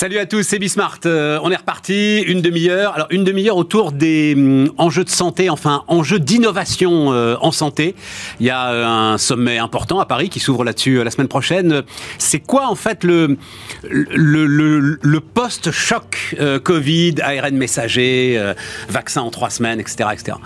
Salut 0.00 0.16
à 0.16 0.24
tous, 0.24 0.44
c'est 0.44 0.58
Bismart. 0.58 1.00
Euh, 1.04 1.38
on 1.42 1.50
est 1.50 1.56
reparti, 1.56 2.20
une 2.22 2.40
demi-heure. 2.40 2.94
Alors, 2.94 3.08
une 3.10 3.22
demi-heure 3.22 3.58
autour 3.58 3.92
des 3.92 4.32
hum, 4.34 4.72
enjeux 4.78 5.04
de 5.04 5.10
santé, 5.10 5.50
enfin, 5.50 5.84
enjeux 5.88 6.18
d'innovation 6.18 7.12
euh, 7.12 7.36
en 7.42 7.52
santé. 7.52 7.94
Il 8.40 8.46
y 8.46 8.50
a 8.50 8.70
euh, 8.70 8.86
un 8.86 9.18
sommet 9.18 9.58
important 9.58 10.00
à 10.00 10.06
Paris 10.06 10.30
qui 10.30 10.40
s'ouvre 10.40 10.64
là-dessus 10.64 11.04
la 11.04 11.10
semaine 11.10 11.28
prochaine. 11.28 11.82
C'est 12.16 12.38
quoi, 12.38 12.68
en 12.68 12.76
fait, 12.76 13.04
le, 13.04 13.36
le, 13.82 14.46
le, 14.46 14.98
le 15.02 15.20
post-choc 15.20 16.34
Covid, 16.64 17.16
ARN 17.20 17.54
messager, 17.54 18.54
vaccin 18.88 19.20
en 19.20 19.30
trois 19.30 19.50
semaines, 19.50 19.80
etc., 19.80 20.08
etc. 20.14 20.38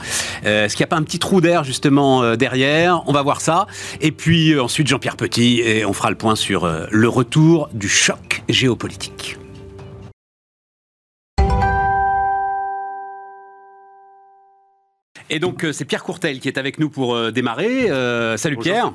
Est-ce 0.42 0.74
qu'il 0.74 0.82
n'y 0.82 0.88
a 0.88 0.90
pas 0.90 0.96
un 0.96 1.04
petit 1.04 1.20
trou 1.20 1.40
d'air, 1.40 1.62
justement, 1.62 2.34
derrière? 2.34 3.04
On 3.06 3.12
va 3.12 3.22
voir 3.22 3.40
ça. 3.40 3.68
Et 4.00 4.10
puis, 4.10 4.58
ensuite, 4.58 4.88
Jean-Pierre 4.88 5.16
Petit, 5.16 5.60
et 5.60 5.84
on 5.84 5.92
fera 5.92 6.10
le 6.10 6.16
point 6.16 6.34
sur 6.34 6.68
le 6.90 7.08
retour 7.08 7.68
du 7.72 7.88
choc 7.88 8.42
géopolitique. 8.48 9.38
Et 15.34 15.40
donc, 15.40 15.64
euh, 15.64 15.72
c'est 15.72 15.84
Pierre 15.84 16.04
Courtel 16.04 16.38
qui 16.38 16.46
est 16.46 16.58
avec 16.58 16.78
nous 16.78 16.88
pour 16.88 17.16
euh, 17.16 17.32
démarrer. 17.32 17.90
Euh, 17.90 18.36
salut 18.36 18.56
Pierre. 18.56 18.92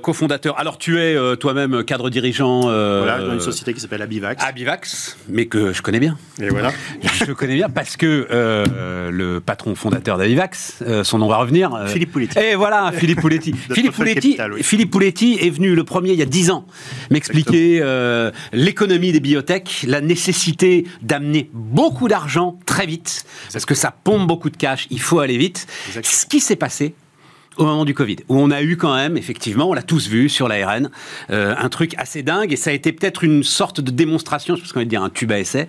cofondateur. 0.00 0.56
Alors, 0.56 0.78
tu 0.78 1.00
es 1.00 1.16
toi-même 1.36 1.82
cadre 1.82 2.10
dirigeant. 2.10 2.60
voilà, 2.60 3.18
dans 3.18 3.32
une 3.32 3.40
société 3.40 3.74
qui 3.74 3.80
s'appelle 3.80 4.00
Abivax. 4.00 4.44
Abivax, 4.44 5.18
mais 5.28 5.46
que 5.46 5.72
je 5.72 5.82
connais 5.82 5.98
bien. 5.98 6.16
Et 6.40 6.48
voilà. 6.48 6.70
je 7.26 7.32
connais 7.32 7.56
bien 7.56 7.68
parce 7.68 7.96
que 7.96 8.28
le 9.10 9.40
patron 9.40 9.74
fondateur 9.74 10.16
d'Abivax, 10.16 10.84
son 11.02 11.18
nom 11.18 11.26
va 11.26 11.38
revenir. 11.38 11.76
Philippe 11.88 12.12
Pouletti. 12.12 12.38
Et 12.38 12.54
voilà, 12.54 12.92
Philippe 12.92 13.20
Pouletti. 13.20 13.52
Philippe 13.72 13.94
Pouletti, 13.94 14.38
Philippe 14.60 14.90
Pouletti 14.92 15.38
est 15.40 15.50
venu 15.50 15.74
le 15.74 15.82
premier 15.82 16.12
il 16.12 16.18
y 16.18 16.22
a 16.22 16.26
dix 16.26 16.50
ans 16.52 16.66
m'expliquer 17.10 17.82
l'économie 18.52 19.10
des 19.10 19.18
biotech, 19.18 19.84
la 19.88 20.00
nécessité 20.00 20.86
d'amener 21.02 21.50
beaucoup 21.52 22.06
d'argent 22.06 22.56
très 22.64 22.86
vite, 22.86 23.24
parce 23.52 23.66
que 23.66 23.74
ça 23.74 23.90
pompe 23.90 24.28
beaucoup 24.28 24.50
de 24.50 24.56
cash. 24.56 24.86
Il 24.90 25.00
faut 25.00 25.18
aller 25.18 25.36
vite. 25.36 25.47
Ce 26.02 26.26
qui 26.26 26.40
s'est 26.40 26.56
passé 26.56 26.94
au 27.58 27.64
moment 27.64 27.84
du 27.84 27.92
Covid, 27.92 28.16
où 28.28 28.38
on 28.38 28.50
a 28.50 28.62
eu 28.62 28.76
quand 28.76 28.94
même, 28.94 29.16
effectivement, 29.16 29.68
on 29.68 29.74
l'a 29.74 29.82
tous 29.82 30.08
vu 30.08 30.28
sur 30.28 30.48
l'ARN, 30.48 30.90
euh, 31.30 31.54
un 31.58 31.68
truc 31.68 31.94
assez 31.98 32.22
dingue, 32.22 32.52
et 32.52 32.56
ça 32.56 32.70
a 32.70 32.72
été 32.72 32.92
peut-être 32.92 33.24
une 33.24 33.42
sorte 33.42 33.80
de 33.80 33.90
démonstration, 33.90 34.54
je 34.54 34.60
pense 34.60 34.72
qu'on 34.72 34.78
va 34.78 34.84
dire 34.84 35.02
un 35.02 35.10
tube 35.10 35.32
à 35.32 35.40
essai, 35.40 35.68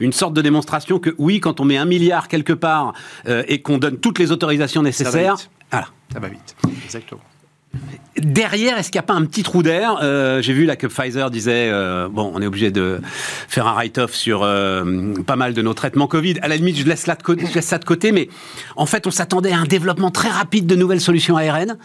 une 0.00 0.12
sorte 0.12 0.34
de 0.34 0.42
démonstration 0.42 0.98
que 0.98 1.14
oui, 1.16 1.40
quand 1.40 1.60
on 1.60 1.64
met 1.64 1.76
un 1.76 1.84
milliard 1.84 2.28
quelque 2.28 2.52
part 2.52 2.92
euh, 3.28 3.44
et 3.46 3.62
qu'on 3.62 3.78
donne 3.78 3.98
toutes 3.98 4.18
les 4.18 4.32
autorisations 4.32 4.82
nécessaires, 4.82 5.36
voilà. 5.70 5.88
Ça 6.12 6.18
va 6.18 6.28
vite, 6.28 6.56
exactement. 6.84 7.20
Derrière, 8.16 8.78
est-ce 8.78 8.90
qu'il 8.90 8.98
n'y 8.98 9.04
a 9.04 9.06
pas 9.06 9.14
un 9.14 9.24
petit 9.24 9.42
trou 9.42 9.62
d'air? 9.62 9.98
Euh, 10.02 10.42
J'ai 10.42 10.52
vu 10.52 10.64
là 10.64 10.74
que 10.74 10.86
Pfizer 10.86 11.30
disait 11.30 11.68
euh, 11.70 12.08
bon, 12.08 12.32
on 12.34 12.42
est 12.42 12.46
obligé 12.46 12.70
de 12.70 13.00
faire 13.48 13.66
un 13.66 13.72
write-off 13.72 14.12
sur 14.12 14.42
euh, 14.42 15.14
pas 15.26 15.36
mal 15.36 15.54
de 15.54 15.62
nos 15.62 15.74
traitements 15.74 16.08
Covid. 16.08 16.34
À 16.42 16.48
la 16.48 16.56
limite, 16.56 16.76
je 16.76 16.84
laisse, 16.84 17.06
je 17.06 17.54
laisse 17.54 17.66
ça 17.66 17.78
de 17.78 17.84
côté, 17.84 18.10
mais 18.10 18.28
en 18.74 18.86
fait, 18.86 19.06
on 19.06 19.10
s'attendait 19.10 19.52
à 19.52 19.58
un 19.58 19.66
développement 19.66 20.10
très 20.10 20.30
rapide 20.30 20.66
de 20.66 20.74
nouvelles 20.74 21.00
solutions 21.00 21.36
ARN. 21.36 21.76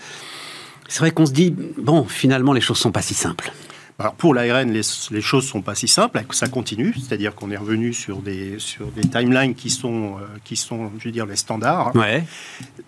C'est 0.87 0.99
vrai 0.99 1.11
qu'on 1.11 1.25
se 1.25 1.33
dit 1.33 1.53
bon, 1.77 2.05
finalement, 2.05 2.53
les 2.53 2.61
choses 2.61 2.77
sont 2.77 2.91
pas 2.91 3.01
si 3.01 3.13
simples. 3.13 3.51
Alors 3.99 4.15
pour 4.15 4.33
l'ARN, 4.33 4.71
les, 4.71 4.81
les, 5.11 5.21
choses 5.21 5.47
sont 5.47 5.61
pas 5.61 5.75
si 5.75 5.87
simples, 5.87 6.23
ça 6.31 6.47
continue, 6.47 6.93
c'est-à-dire 6.95 7.35
qu'on 7.35 7.51
est 7.51 7.57
revenu 7.57 7.93
sur 7.93 8.17
des, 8.17 8.57
sur 8.57 8.87
des 8.87 9.01
timelines 9.01 9.53
qui 9.53 9.69
sont, 9.69 10.15
euh, 10.15 10.25
qui 10.43 10.55
sont, 10.55 10.91
je 10.97 11.05
veux 11.05 11.11
dire, 11.11 11.25
les 11.25 11.35
standards. 11.35 11.95
Ouais. 11.95 12.23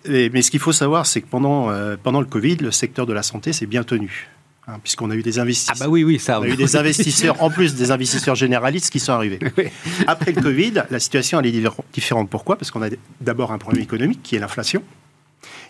mais 0.08 0.42
ce 0.42 0.50
qu'il 0.50 0.60
faut 0.60 0.72
savoir, 0.72 1.06
c'est 1.06 1.20
que 1.20 1.28
pendant, 1.28 1.70
euh, 1.70 1.96
pendant 2.02 2.20
le 2.20 2.26
Covid, 2.26 2.56
le 2.56 2.72
secteur 2.72 3.06
de 3.06 3.12
la 3.12 3.22
santé 3.22 3.52
s'est 3.52 3.66
bien 3.66 3.84
tenu. 3.84 4.28
Hein, 4.68 4.80
puisqu'on 4.82 5.12
a 5.12 5.14
eu 5.14 5.22
des 5.22 5.38
investisseurs. 5.38 5.76
Ah 5.78 5.84
bah 5.84 5.88
oui, 5.88 6.02
oui, 6.02 6.18
ça. 6.18 6.40
On 6.40 6.42
a 6.42 6.48
eu 6.48 6.56
des 6.56 6.74
investisseurs, 6.74 7.40
en 7.40 7.50
plus 7.50 7.76
des 7.76 7.92
investisseurs 7.92 8.34
généralistes 8.34 8.90
qui 8.90 8.98
sont 8.98 9.12
arrivés. 9.12 9.38
Après 10.08 10.32
le 10.32 10.42
Covid, 10.42 10.82
la 10.90 10.98
situation 10.98 11.38
elle 11.38 11.46
est 11.46 11.70
différente. 11.92 12.28
Pourquoi? 12.28 12.56
Parce 12.56 12.72
qu'on 12.72 12.82
a 12.82 12.88
d'abord 13.20 13.52
un 13.52 13.58
problème 13.58 13.84
économique 13.84 14.24
qui 14.24 14.34
est 14.34 14.40
l'inflation, 14.40 14.82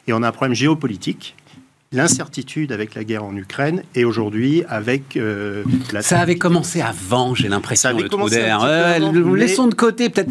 et 0.06 0.14
on 0.14 0.22
a 0.22 0.28
un 0.28 0.32
problème 0.32 0.54
géopolitique 0.54 1.36
l'incertitude 1.96 2.72
avec 2.72 2.94
la 2.94 3.04
guerre 3.04 3.24
en 3.24 3.34
Ukraine 3.36 3.82
et 3.94 4.04
aujourd'hui 4.04 4.62
avec 4.68 5.16
euh, 5.16 5.64
la... 5.92 6.02
Ça 6.02 6.20
avait 6.20 6.36
commencé 6.36 6.80
avant, 6.80 7.34
j'ai 7.34 7.48
l'impression, 7.48 7.96
le 7.96 8.08
trou 8.08 8.28
Laissons 9.34 9.68
de 9.68 9.74
côté 9.74 10.10
peut-être. 10.10 10.30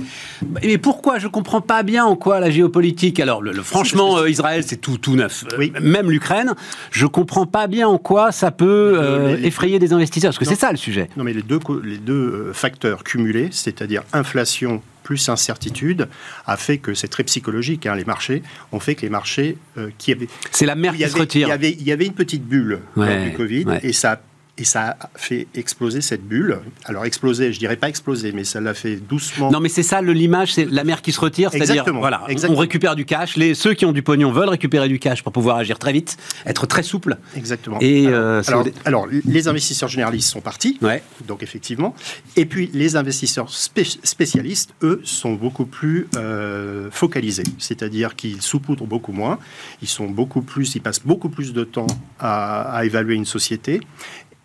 Mais 0.64 0.78
pourquoi 0.78 1.20
Je 1.20 1.28
comprends 1.28 1.62
pas 1.62 1.84
bien 1.84 2.06
en 2.06 2.16
quoi 2.16 2.40
la 2.40 2.50
géopolitique. 2.50 3.20
Alors, 3.20 3.42
le, 3.42 3.54
franchement, 3.62 4.18
euh, 4.18 4.30
Israël, 4.30 4.64
c'est 4.66 4.78
tout, 4.78 4.98
tout 4.98 5.16
neuf. 5.16 5.44
Oui. 5.58 5.72
Même 5.82 6.10
l'Ukraine, 6.12 6.54
je 6.92 7.06
comprends 7.06 7.46
pas 7.46 7.68
bien 7.68 7.88
en 7.88 7.98
quoi 7.98 8.32
ça 8.32 8.52
peut 8.52 8.98
euh, 8.98 9.38
effrayer 9.44 9.80
des 9.80 9.94
investisseurs. 9.94 10.30
Parce 10.30 10.40
que 10.40 10.46
c'est 10.46 10.56
ça 10.56 10.72
le 10.72 10.78
sujet. 10.78 11.10
Non, 11.18 11.24
mais 11.24 11.34
les 11.34 11.42
deux, 11.42 11.60
les 11.84 11.98
deux 11.98 12.52
facteurs 12.54 13.04
cumulés, 13.04 13.50
c'est-à-dire 13.52 14.04
inflation 14.14 14.82
plus 15.06 15.30
incertitude, 15.30 16.10
a 16.48 16.58
fait 16.58 16.80
que 16.80 16.94
c'est 16.94 17.08
très 17.08 17.24
psychologique. 17.24 17.86
Hein, 17.86 17.96
les 17.96 18.04
marchés 18.04 18.42
ont 18.72 18.80
fait 18.82 18.96
que 18.96 19.04
les 19.04 19.10
marchés 19.10 19.58
euh, 19.78 19.92
qui 20.00 20.12
avaient. 20.12 20.28
C'est 20.52 20.66
la 20.66 20.76
mer 20.76 20.94
qui 20.96 21.08
se 21.08 21.16
retire. 21.16 21.48
Il 21.48 21.52
y, 21.52 21.54
avait, 21.54 21.72
il 21.72 21.84
y 21.84 21.92
avait 21.92 22.08
une 22.08 22.14
petite 22.14 22.44
bulle 22.44 22.80
ouais, 22.98 23.30
du 23.30 23.38
Covid 23.38 23.66
et 23.84 23.94
ça 23.94 24.20
et 24.58 24.64
ça 24.64 24.98
a 25.00 25.10
fait 25.16 25.48
exploser 25.54 26.02
cette 26.02 26.26
bulle. 26.26 26.60
Alors 26.86 27.06
exploser, 27.06 27.52
je 27.52 27.60
dirais 27.60 27.76
pas 27.76 27.90
exploser, 27.90 28.32
mais 28.32 28.46
ça 28.46 28.62
l'a 28.62 28.74
fait 28.74 28.96
doucement. 28.96 29.52
Non, 29.52 29.60
mais 29.60 29.70
c'est 29.70 29.84
ça, 29.84 30.02
l'image, 30.02 30.54
c'est 30.54 30.66
la 30.66 30.84
mer 30.84 31.02
qui 31.02 31.12
se 31.12 31.20
retire, 31.20 31.52
c'est-à-dire, 31.52 31.84
voilà, 31.94 32.24
on 32.48 32.56
récupère 32.56 32.96
du 32.96 33.06
cash. 33.06 33.36
Les, 33.36 33.54
ceux 33.54 33.74
qui 33.74 33.86
ont 33.86 33.92
du 33.92 34.02
pognon 34.02 34.32
veulent 34.32 34.50
récupérer 34.50 34.88
du 34.88 35.00
cash 35.00 35.24
pour 35.24 35.34
pouvoir 35.34 35.58
agir 35.58 35.78
très 35.78 35.92
vite, 35.92 36.18
être 36.46 36.68
très 36.68 36.84
souple. 36.84 37.18
Exactement. 37.36 37.80
Et 37.82 38.08
alors, 38.08 38.66
euh, 38.66 38.72
alors, 38.86 39.08
les 39.08 39.48
investisseurs 39.48 39.90
généralistes 39.90 40.32
sont 40.32 40.42
partis, 40.42 40.78
ouais. 40.82 41.04
donc 41.28 41.44
effectivement. 41.44 41.94
Et 42.38 42.46
puis 42.46 42.70
les 42.74 42.96
investisseurs 42.96 43.50
spécialistes, 43.50 44.74
eux, 44.84 45.02
sont 45.04 45.34
beaucoup 45.34 45.66
plus 45.66 46.08
euh, 46.16 46.90
focalisés, 46.92 47.44
c'est-à-dire 47.58 48.16
qu'ils 48.16 48.42
saupoudrent 48.42 48.88
beaucoup 48.88 49.12
moins, 49.12 49.38
ils 49.82 49.88
sont 49.88 50.08
beaucoup 50.08 50.42
plus, 50.42 50.76
ils 50.76 50.82
passent 50.82 51.04
beaucoup 51.04 51.30
plus 51.30 51.52
de 51.52 51.64
temps 51.64 51.88
à, 52.20 52.62
à 52.72 52.86
évaluer 52.86 53.16
une 53.16 53.26
société 53.26 53.82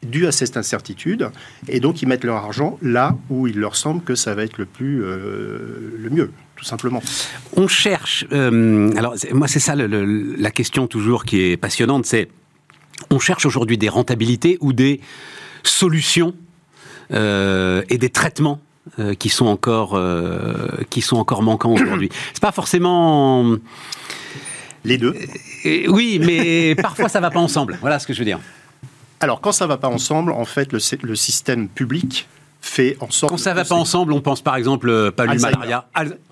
dû 0.03 0.27
à 0.27 0.33
cette 0.33 0.57
incertitude, 0.57 1.31
et 1.69 1.81
donc 1.81 2.03
ils 2.03 2.09
mettent 2.09 2.25
leur 2.25 2.37
argent 2.37 2.79
là 2.83 3.17
où 3.29 3.47
il 3.47 3.59
leur 3.59 3.77
semble 3.77 4.03
que 4.03 4.15
ça 4.15 4.35
va 4.35 4.45
être 4.45 4.59
le 4.59 4.65
plus 4.65 5.03
euh, 5.05 5.95
le 5.99 6.11
mieux, 6.11 6.33
tout 6.57 6.65
simplement. 6.65 7.03
On 7.57 7.69
cherche. 7.69 8.25
Euh, 8.33 8.91
alors 8.97 9.15
moi 9.33 9.47
c'est 9.47 9.61
ça 9.61 9.75
la 9.77 10.51
question 10.51 10.87
toujours 10.87 11.25
qui 11.25 11.43
est 11.43 11.57
passionnante, 11.57 12.07
c'est 12.07 12.29
on 13.11 13.19
cherche 13.19 13.45
aujourd'hui 13.45 13.79
des 13.79 13.89
rentabilités 13.89 14.57
ou 14.61 14.73
des 14.73 15.01
solutions 15.63 16.35
euh, 17.13 17.83
et 17.89 17.99
des 17.99 18.11
traitements 18.11 18.61
qui 19.19 19.29
sont 19.29 19.47
encore 19.47 20.01
qui 20.89 21.03
sont 21.03 21.17
encore 21.17 21.43
manquants 21.43 21.73
aujourd'hui. 21.73 22.09
C'est 22.33 22.41
pas 22.41 22.51
forcément 22.51 23.57
les 24.85 24.99
deux. 24.99 25.15
oui, 25.89 26.19
mais 26.19 26.75
parfois 26.75 27.09
ça 27.09 27.21
va 27.21 27.31
pas 27.31 27.39
ensemble. 27.39 27.79
Voilà 27.83 27.99
ce 27.99 28.07
que 28.07 28.15
je 28.15 28.19
veux 28.19 28.25
dire. 28.25 28.41
Alors, 29.21 29.41
quand 29.41 29.53
ça 29.53 29.67
ne 29.67 29.69
va 29.69 29.77
pas 29.77 29.89
ensemble, 29.89 30.33
en 30.33 30.47
fait, 30.47 30.73
le, 30.73 30.81
système 31.15 31.69
public 31.69 32.27
fait 32.63 32.97
en 33.01 33.11
sorte. 33.11 33.31
Quand 33.31 33.39
ça 33.39 33.51
ne 33.51 33.57
va 33.57 33.65
pas 33.65 33.75
ensemble, 33.75 34.13
on 34.13 34.21
pense 34.21 34.43
par 34.43 34.57
exemple 34.57 34.89
euh, 34.89 35.11
pas 35.11 35.25
Alzheimer. 35.25 35.79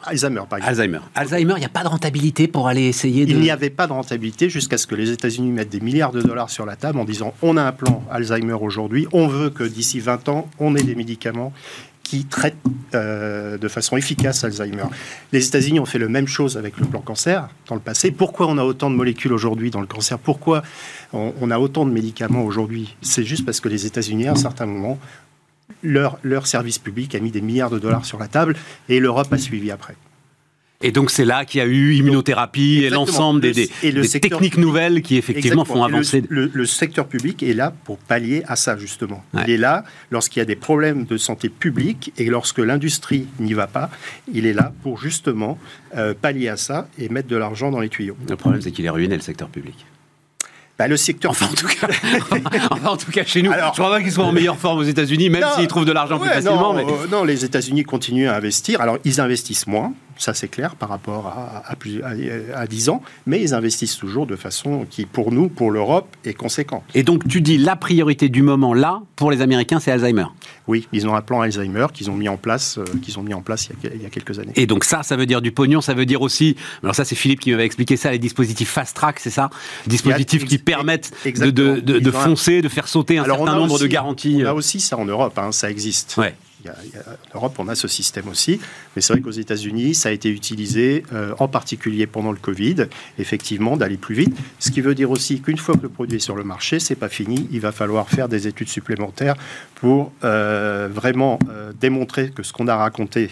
Alzheimer, 0.05 0.43
par 0.49 0.59
exemple. 0.59 0.65
Alzheimer. 0.65 0.99
Alzheimer, 1.15 1.55
il 1.57 1.61
n'y 1.61 1.67
a 1.67 1.71
pas 1.71 1.83
de 1.83 1.89
rentabilité 1.89 2.49
pour 2.49 2.69
aller 2.69 2.83
essayer 2.83 3.25
de. 3.25 3.31
Il 3.31 3.41
n'y 3.41 3.51
avait 3.51 3.71
pas 3.71 3.87
de 3.87 3.93
rentabilité 3.93 4.51
jusqu'à 4.51 4.79
ce 4.79 4.87
que 4.87 4.95
les 4.95 5.11
États-Unis 5.11 5.51
mettent 5.51 5.71
des 5.71 5.81
milliards 5.81 6.13
de 6.13 6.21
dollars 6.21 6.51
sur 6.51 6.67
la 6.67 6.77
table 6.77 6.99
en 6.99 7.05
disant 7.05 7.33
on 7.41 7.57
a 7.57 7.63
un 7.63 7.73
plan 7.73 8.03
Alzheimer 8.11 8.55
aujourd'hui, 8.55 9.07
on 9.13 9.27
veut 9.27 9.51
que 9.51 9.65
d'ici 9.65 10.01
20 10.01 10.29
ans, 10.29 10.49
on 10.59 10.77
ait 10.77 10.83
des 10.83 10.95
médicaments 10.95 11.53
qui 12.09 12.25
traitent 12.25 12.57
euh, 12.95 13.59
de 13.59 13.69
façon 13.69 13.99
efficace 13.99 14.43
Alzheimer. 14.43 14.85
Les 15.31 15.47
États-Unis 15.47 15.79
ont 15.79 15.85
fait 15.85 15.99
la 15.99 16.09
même 16.09 16.27
chose 16.27 16.57
avec 16.57 16.79
le 16.79 16.87
plan 16.87 17.03
cancer 17.03 17.51
dans 17.67 17.75
le 17.75 17.83
passé. 17.83 18.11
Pourquoi 18.11 18.47
on 18.47 18.57
a 18.57 18.65
autant 18.65 18.89
de 18.89 18.97
molécules 18.97 19.35
aujourd'hui 19.35 19.71
dans 19.71 19.83
le 19.83 19.87
cancer? 19.87 20.19
Pourquoi 20.19 20.63
on, 21.13 21.51
a 21.51 21.59
autant 21.59 21.85
de 21.85 21.91
médicaments 21.91 22.45
aujourd'hui? 22.45 22.97
C'est 23.03 23.25
juste 23.25 23.45
parce 23.45 23.61
que 23.61 23.69
les 23.69 23.85
États-Unis, 23.85 24.27
à 24.27 24.33
un 24.33 24.37
certain 24.37 24.65
moment, 24.65 24.99
leur, 25.83 26.19
leur 26.23 26.47
service 26.47 26.79
public 26.79 27.15
a 27.15 27.21
mis 27.21 27.31
des 27.31 27.43
milliards 27.43 27.69
de 27.69 27.79
dollars 27.79 28.07
sur 28.07 28.19
la 28.19 28.27
table 28.27 28.57
et 28.89 29.01
l'Europe 29.01 29.31
a 29.31 29.37
suivi 29.37 29.71
après. 29.71 29.95
Et 30.81 30.93
donc 30.93 31.11
c'est 31.11 31.25
là 31.25 31.45
qu'il 31.45 31.59
y 31.59 31.61
a 31.61 31.67
eu 31.67 31.95
immunothérapie 31.95 32.85
et 32.85 32.91
l'ensemble 32.91 33.41
des, 33.41 33.69
techniques 34.21 34.59
nouvelles 34.59 35.03
qui 35.03 35.17
effectivement 35.17 35.65
font 35.65 35.83
avancer. 35.83 36.23
Le, 36.29 36.67
secteur 36.67 37.09
public 37.09 37.43
est 37.43 37.53
là 37.53 37.73
pour 37.85 37.99
pallier 37.99 38.45
à 38.47 38.55
ça 38.55 38.77
justement. 38.77 39.25
Il 39.35 39.51
est 39.51 39.57
là 39.57 39.85
lorsqu'il 40.13 40.39
y 40.39 40.43
a 40.43 40.45
des 40.45 40.57
problèmes 40.57 41.05
de 41.05 41.17
santé 41.17 41.49
publique 41.49 42.13
et 42.17 42.27
lorsque 42.27 42.59
l'industrie 42.59 43.27
n'y 43.41 43.55
va 43.55 43.67
pas, 43.67 43.91
il 44.33 44.47
est 44.47 44.53
là 44.53 44.73
pour 44.83 45.01
justement 45.01 45.59
euh, 45.97 46.15
pallier 46.15 46.49
à 46.49 46.57
ça 46.57 46.89
et 46.97 47.09
mettre 47.09 47.29
de 47.29 47.37
l'argent 47.37 47.73
dans 47.73 47.81
les 47.81 47.89
tuyaux. 47.89 48.17
Le 48.29 48.37
problème 48.37 48.63
c'est 48.63 48.71
qu'il 48.71 48.85
est 48.85 48.91
ruiné 48.91 49.17
le 49.17 49.23
secteur 49.23 49.49
public. 49.49 49.85
Bah, 50.79 50.87
le 50.87 50.97
secteur. 50.97 51.33
Enfin, 51.33 51.47
en 51.47 51.55
tout 51.55 51.67
cas, 51.67 51.89
en 52.89 52.97
tout 52.97 53.11
cas 53.11 53.25
chez 53.25 53.43
nous. 53.43 53.51
Alors, 53.51 53.75
je 53.75 53.81
crois 53.81 53.91
pas 53.91 54.01
qu'ils 54.01 54.13
soient 54.13 54.27
en 54.27 54.33
meilleure 54.33 54.59
forme 54.59 54.79
aux 54.79 54.85
États-Unis, 54.85 55.29
même 55.29 55.45
s'ils 55.57 55.67
trouvent 55.67 55.85
de 55.85 55.91
l'argent 55.91 56.21
plus 56.21 56.29
facilement. 56.29 56.73
Non, 56.73 56.75
mais... 56.75 56.85
Euh, 56.85 57.07
non 57.11 57.25
les 57.25 57.45
États-Unis 57.45 57.83
continuent 57.83 58.29
à 58.29 58.37
investir. 58.37 58.81
Alors, 58.81 58.99
ils 59.05 59.21
investissent 59.21 59.67
moins 59.67 59.93
ça 60.19 60.35
c'est 60.35 60.49
clair 60.49 60.75
par 60.77 60.89
rapport 60.89 61.27
à, 61.27 61.65
à, 62.55 62.67
10 62.67 62.89
ans, 62.91 63.03
mais 63.27 63.41
ils 63.41 63.55
investissent 63.55 63.97
toujours 63.97 64.27
de 64.27 64.37
façon 64.37 64.87
qui, 64.91 65.07
pour 65.07 65.33
nous, 65.33 65.49
pour 65.49 65.71
l'Europe, 65.71 66.09
est 66.25 66.35
conséquente. 66.35 66.83
Et 66.95 67.03
donc 67.03 67.27
tu 67.27 67.41
dis 67.41 67.57
la 67.59 67.77
priorité 67.77 68.29
du 68.29 68.43
moment 68.43 68.75
là, 68.75 69.01
pour 69.17 69.31
les 69.31 69.41
Américains, 69.41 69.81
c'est 69.81 69.91
Alzheimer 69.91 70.27
Oui, 70.67 70.89
ils 70.93 71.07
ont 71.07 71.15
un 71.15 71.23
plan 71.23 71.41
Alzheimer 71.41 71.87
qu'ils 71.93 72.11
ont 72.11 72.15
mis 72.15 72.29
en 72.29 72.37
place, 72.37 72.79
euh, 72.79 72.85
qu'ils 73.03 73.19
ont 73.19 73.23
mis 73.23 73.35
en 73.35 73.43
place 73.43 73.69
il 73.83 74.03
y, 74.03 74.07
a, 74.07 74.11
quelques 74.11 74.39
années. 74.39 74.53
Et 74.57 74.67
donc 74.67 74.85
ça, 74.85 75.03
ça 75.03 75.17
veut 75.17 75.27
dire 75.27 75.41
du 75.41 75.53
pognon, 75.53 75.81
ça 75.81 75.95
veut 75.95 76.07
dire 76.07 76.23
aussi, 76.23 76.57
alors 76.83 76.95
ça 76.95 77.05
c'est 77.05 77.17
Philippe 77.17 77.41
qui 77.41 77.51
m'avait 77.51 77.65
expliqué 77.65 77.97
ça, 77.97 78.11
les 78.11 78.19
dispositifs 78.19 78.71
fast 78.71 78.95
track, 78.97 79.21
c'est 79.21 79.31
ça? 79.31 79.51
Dispositifs 79.87 80.45
qui 80.45 80.59
permettent 80.59 81.13
de, 81.25 81.51
de, 81.51 82.11
foncer, 82.11 82.63
de 82.63 82.69
faire 82.69 82.89
sauter 82.89 83.19
un 83.19 83.25
certain 83.25 83.55
nombre 83.55 83.79
de 83.79 83.87
garanties. 83.87 84.41
On 84.43 84.47
a 84.47 84.55
aussi 84.55 84.81
ça 84.81 84.97
en 84.99 85.05
Europe, 85.05 85.39
hein, 85.39 85.53
ça 85.53 85.71
existe. 85.71 86.17
Ouais 86.17 86.35
en 86.67 87.37
Europe, 87.37 87.57
on 87.59 87.69
a 87.69 87.75
ce 87.75 87.89
système 87.89 88.29
aussi, 88.29 88.61
mais 88.95 89.03
c'est 89.03 89.13
vrai 89.13 89.23
qu'aux 89.23 89.31
États-Unis, 89.31 89.95
ça 89.95 90.09
a 90.09 90.13
été 90.13 90.29
utilisé, 90.29 91.05
euh, 91.13 91.35
en 91.39 91.49
particulier 91.49 92.07
pendant 92.07 92.33
le 92.33 92.39
Covid, 92.39 92.87
effectivement, 93.19 93.77
d'aller 93.77 93.97
plus 93.97 94.15
vite. 94.15 94.37
Ce 94.59 94.71
qui 94.71 94.81
veut 94.81 94.95
dire 94.95 95.11
aussi 95.11 95.41
qu'une 95.41 95.59
fois 95.59 95.77
que 95.77 95.83
le 95.83 95.89
produit 95.89 96.17
est 96.17 96.21
sur 96.21 96.37
le 96.37 96.45
marché, 96.45 96.81
c'est 96.81 96.97
pas 96.97 97.09
fini. 97.09 97.49
Il 97.53 97.61
va 97.61 97.73
falloir 97.73 98.09
faire 98.09 98.29
des 98.29 98.47
études 98.47 98.69
supplémentaires 98.69 99.37
pour 99.77 100.13
euh, 100.25 100.89
vraiment 100.93 101.39
euh, 101.49 101.73
démontrer 101.79 102.31
que 102.31 102.43
ce 102.43 102.53
qu'on 102.53 102.69
a 102.69 102.77
raconté 102.77 103.31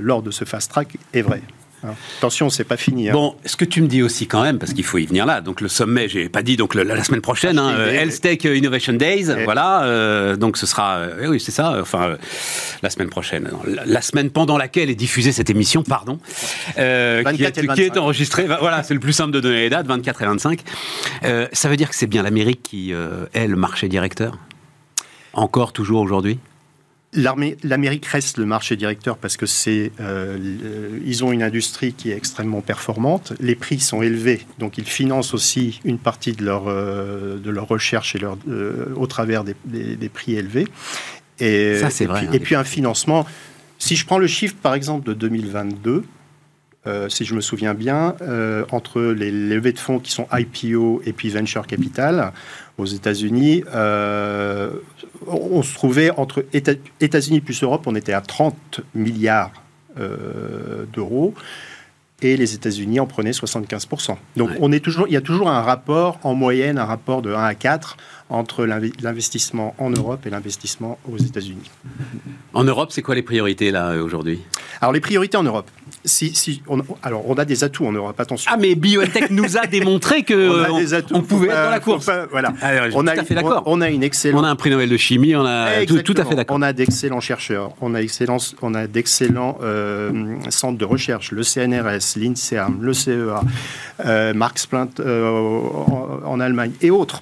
lors 0.00 0.22
de 0.22 0.30
ce 0.30 0.44
fast 0.44 0.70
track 0.70 0.96
est 1.12 1.22
vrai. 1.22 1.42
Hein. 1.84 1.94
Attention, 2.18 2.50
c'est 2.50 2.64
pas 2.64 2.76
fini. 2.76 3.08
Hein. 3.08 3.12
Bon, 3.12 3.36
ce 3.44 3.56
que 3.56 3.64
tu 3.64 3.82
me 3.82 3.88
dis 3.88 4.02
aussi 4.02 4.26
quand 4.26 4.42
même, 4.42 4.58
parce 4.58 4.72
qu'il 4.72 4.84
faut 4.84 4.98
y 4.98 5.06
venir 5.06 5.26
là. 5.26 5.40
Donc 5.40 5.60
le 5.60 5.68
sommet, 5.68 6.08
j'ai 6.08 6.28
pas 6.28 6.42
dit 6.42 6.56
donc 6.56 6.74
la, 6.74 7.02
semaine 7.04 7.20
prochaine, 7.20 7.58
hein, 7.58 7.76
Health 7.88 8.20
Tech 8.20 8.44
Innovation 8.44 8.94
Days, 8.94 9.26
voilà. 9.44 9.84
Euh, 9.84 10.36
donc 10.36 10.56
ce 10.56 10.66
sera, 10.66 10.96
euh, 10.96 11.28
oui, 11.28 11.40
c'est 11.40 11.52
ça. 11.52 11.78
Enfin, 11.80 12.02
euh, 12.02 12.16
la 12.82 12.90
semaine 12.90 13.08
prochaine, 13.08 13.50
la, 13.84 14.00
semaine 14.00 14.30
pendant 14.30 14.56
laquelle 14.56 14.90
est 14.90 14.94
diffusée 14.94 15.32
cette 15.32 15.50
émission, 15.50 15.82
pardon, 15.82 16.18
qui, 16.74 16.80
est, 16.80 17.98
enregistrée. 17.98 18.46
Voilà, 18.46 18.82
c'est 18.82 18.94
le 18.94 19.00
plus 19.00 19.12
simple 19.12 19.32
de 19.32 19.40
donner 19.40 19.60
les 19.60 19.70
dates, 19.70 19.86
24 19.86 20.22
et 20.22 20.26
25. 20.26 20.60
ça 21.52 21.68
veut 21.68 21.76
dire 21.76 21.90
que 21.90 21.96
c'est 21.96 22.06
bien 22.06 22.22
l'Amérique 22.22 22.62
qui 22.62 22.92
est 22.92 23.46
le 23.46 23.56
marché 23.56 23.88
directeur, 23.88 24.38
encore 25.32 25.72
toujours 25.72 26.00
aujourd'hui? 26.00 26.38
L'Amérique 27.14 28.06
reste 28.06 28.38
le 28.38 28.46
marché 28.46 28.76
directeur 28.76 29.16
parce 29.16 29.36
que 29.36 29.46
c'est, 29.46 29.92
euh, 30.00 30.36
ils 31.04 31.24
ont 31.24 31.32
une 31.32 31.42
industrie 31.42 31.92
qui 31.92 32.10
est 32.10 32.16
extrêmement 32.16 32.60
performante. 32.60 33.32
Les 33.40 33.54
prix 33.54 33.78
sont 33.80 34.02
élevés, 34.02 34.46
donc 34.58 34.78
ils 34.78 34.84
financent 34.84 35.32
aussi 35.32 35.80
une 35.84 35.98
partie 35.98 36.32
de 36.32 36.44
leur 36.44 36.64
euh, 36.66 37.38
de 37.38 37.50
leur 37.50 37.68
recherche 37.68 38.16
et 38.16 38.18
leur, 38.18 38.36
euh, 38.48 38.86
au 38.96 39.06
travers 39.06 39.44
des, 39.44 39.54
prix 40.12 40.34
élevés. 40.34 40.66
Et, 41.38 41.78
Ça, 41.78 41.90
c'est 41.90 42.06
vrai. 42.06 42.28
et 42.32 42.40
puis 42.40 42.54
un 42.54 42.64
financement. 42.64 43.26
Si 43.78 43.96
je 43.96 44.06
prends 44.06 44.18
le 44.18 44.26
chiffre, 44.26 44.54
par 44.62 44.74
exemple, 44.74 45.06
de 45.06 45.14
2022, 45.14 46.04
euh, 46.86 47.08
si 47.08 47.24
je 47.24 47.34
me 47.34 47.40
souviens 47.40 47.74
bien, 47.74 48.14
euh, 48.20 48.64
entre 48.70 49.00
les 49.00 49.30
levées 49.30 49.72
de 49.72 49.78
fonds 49.78 49.98
qui 49.98 50.12
sont 50.12 50.26
IPO 50.32 51.02
et 51.06 51.12
puis 51.12 51.30
venture 51.30 51.66
capital 51.66 52.32
aux 52.76 52.84
États-Unis, 52.84 53.64
euh, 53.74 54.70
on 55.26 55.62
se 55.62 55.74
trouvait 55.74 56.10
entre 56.10 56.44
États-Unis 56.52 57.40
plus 57.40 57.62
Europe, 57.62 57.84
on 57.86 57.94
était 57.94 58.12
à 58.12 58.20
30 58.20 58.80
milliards 58.94 59.52
d'euros 60.92 61.34
et 62.20 62.36
les 62.36 62.54
États-Unis 62.54 62.98
en 62.98 63.06
prenaient 63.06 63.30
75%. 63.30 64.16
Donc 64.36 64.50
on 64.60 64.72
est 64.72 64.80
toujours, 64.80 65.06
il 65.06 65.14
y 65.14 65.16
a 65.16 65.20
toujours 65.20 65.48
un 65.48 65.62
rapport 65.62 66.18
en 66.24 66.34
moyenne, 66.34 66.78
un 66.78 66.84
rapport 66.84 67.22
de 67.22 67.32
1 67.32 67.44
à 67.44 67.54
4 67.54 67.96
entre 68.30 68.64
l'investissement 68.64 69.74
en 69.78 69.90
Europe 69.90 70.26
et 70.26 70.30
l'investissement 70.30 70.98
aux 71.10 71.18
États-Unis. 71.18 71.70
En 72.54 72.64
Europe, 72.64 72.90
c'est 72.92 73.02
quoi 73.02 73.14
les 73.14 73.22
priorités 73.22 73.70
là 73.70 73.96
aujourd'hui? 74.02 74.40
Alors 74.80 74.92
les 74.92 75.00
priorités 75.00 75.36
en 75.36 75.42
Europe, 75.42 75.70
si, 76.04 76.34
si 76.34 76.62
on, 76.68 76.82
alors 77.02 77.28
on 77.28 77.34
a 77.34 77.44
des 77.44 77.64
atouts 77.64 77.86
en 77.86 77.92
Europe, 77.92 78.18
attention. 78.18 78.50
Ah 78.52 78.56
mais 78.58 78.74
BioNTech 78.74 79.30
nous 79.30 79.56
a 79.56 79.66
démontré 79.66 80.22
que 80.22 80.70
on, 81.12 81.22
pouvait 81.22 81.48
être 81.48 81.64
dans 81.64 81.70
la 81.70 81.80
course. 81.80 82.10
voilà. 82.30 82.52
on 82.94 83.06
a, 83.06 83.14
tout 83.14 83.20
à 83.20 83.24
fait 83.24 83.34
d'accord. 83.34 83.62
On, 83.66 83.80
a 83.80 83.90
une 83.90 84.02
excellente. 84.02 84.40
On 84.40 84.44
a 84.44 84.48
un 84.48 84.56
prix 84.56 84.70
Nobel 84.70 84.88
de 84.88 84.96
chimie, 84.96 85.36
on 85.36 85.44
a 85.44 85.84
tout, 85.86 86.14
à 86.16 86.24
fait 86.24 86.34
d'accord. 86.34 86.56
On 86.56 86.62
a 86.62 86.72
d'excellents 86.72 87.20
chercheurs, 87.20 87.72
on 87.80 87.94
a 87.94 88.00
excellence, 88.00 88.56
on 88.62 88.74
a 88.74 88.86
d'excellents 88.86 89.58
euh, 89.62 90.36
centres 90.48 90.78
de 90.78 90.84
recherche, 90.84 91.30
le 91.30 91.42
CNRS, 91.42 92.16
l'INSERM, 92.16 92.78
le 92.82 92.92
CEA, 92.92 93.42
euh, 94.04 94.34
Marx 94.34 94.68
euh, 95.00 95.60
en, 96.24 96.40
Allemagne 96.40 96.72
et 96.80 96.90
autres. 96.90 97.20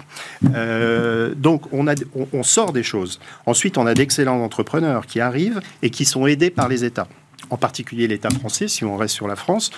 Euh, 0.55 0.92
donc 1.37 1.63
on, 1.73 2.43
sort 2.43 2.73
des 2.73 2.83
choses. 2.83 3.21
Ensuite, 3.47 3.79
on 3.79 3.87
a 3.87 3.95
d'excellents 3.95 4.43
entrepreneurs 4.43 5.07
qui 5.07 5.21
arrivent 5.21 5.61
et 5.83 5.91
qui 5.91 6.05
sont 6.05 6.27
aidés 6.27 6.51
par 6.51 6.69
les 6.69 6.85
États 6.85 7.09
en 7.51 7.57
particulier 7.57 8.09
l'État 8.09 8.31
français, 8.31 8.67
si 8.67 8.85
on 8.85 8.97
reste 8.97 9.15
sur 9.15 9.29
la 9.29 9.37
France. 9.37 9.71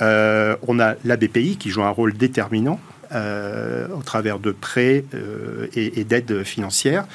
Euh, 0.00 0.56
on 0.66 0.80
a 0.80 0.94
la 1.04 1.16
BPI 1.16 1.56
qui 1.56 1.70
joue 1.70 1.82
un 1.82 1.90
rôle 1.90 2.14
déterminant 2.14 2.80
euh, 3.14 3.88
au 3.88 4.02
travers 4.02 4.38
de 4.38 4.52
prêts 4.52 5.04
euh, 5.14 5.66
et, 5.74 6.04
d'aides 6.04 6.42
financières. 6.42 7.06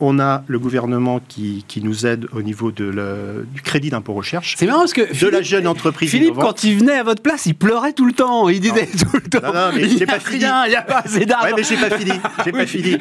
On 0.00 0.18
a 0.18 0.42
le 0.48 0.58
gouvernement 0.58 1.20
qui, 1.28 1.64
nous 1.82 2.06
aide 2.06 2.26
au 2.32 2.42
niveau 2.42 2.72
de 2.72 3.44
du 3.52 3.62
crédit 3.62 3.90
d'impôt 3.90 4.12
recherche. 4.12 4.54
C'est 4.58 4.66
marrant 4.66 4.80
parce 4.80 4.92
que 4.92 5.20
de 5.20 5.28
la 5.28 5.42
jeune 5.42 5.66
entreprise. 5.66 6.10
Philippe, 6.10 6.34
quand 6.34 6.64
il 6.64 6.78
venait 6.78 6.98
à 6.98 7.02
votre 7.02 7.22
place, 7.22 7.46
il 7.46 7.54
pleurait 7.54 7.92
tout 7.92 8.06
le 8.06 8.12
temps. 8.12 8.48
Il 8.48 8.60
disait 8.60 8.86
tout 8.86 9.14
le 9.14 9.20
temps. 9.20 9.46
Non, 9.46 9.52
non 9.52 9.70
mais 9.74 9.88
j'ai 9.88 10.06
pas 10.06 10.20
fini. 10.20 10.44
Il 10.66 10.70
n'y 10.70 10.76
a 10.76 10.82
pas 10.82 10.98
assez 10.98 11.24
d'argent. 11.26 11.46
Ouais, 11.46 11.52
mais 11.56 11.62
j'ai 11.62 11.76
pas 11.76 11.96
fini. 11.96 12.12
J'ai 12.44 12.52
pas 12.52 12.66
fini. 12.66 12.96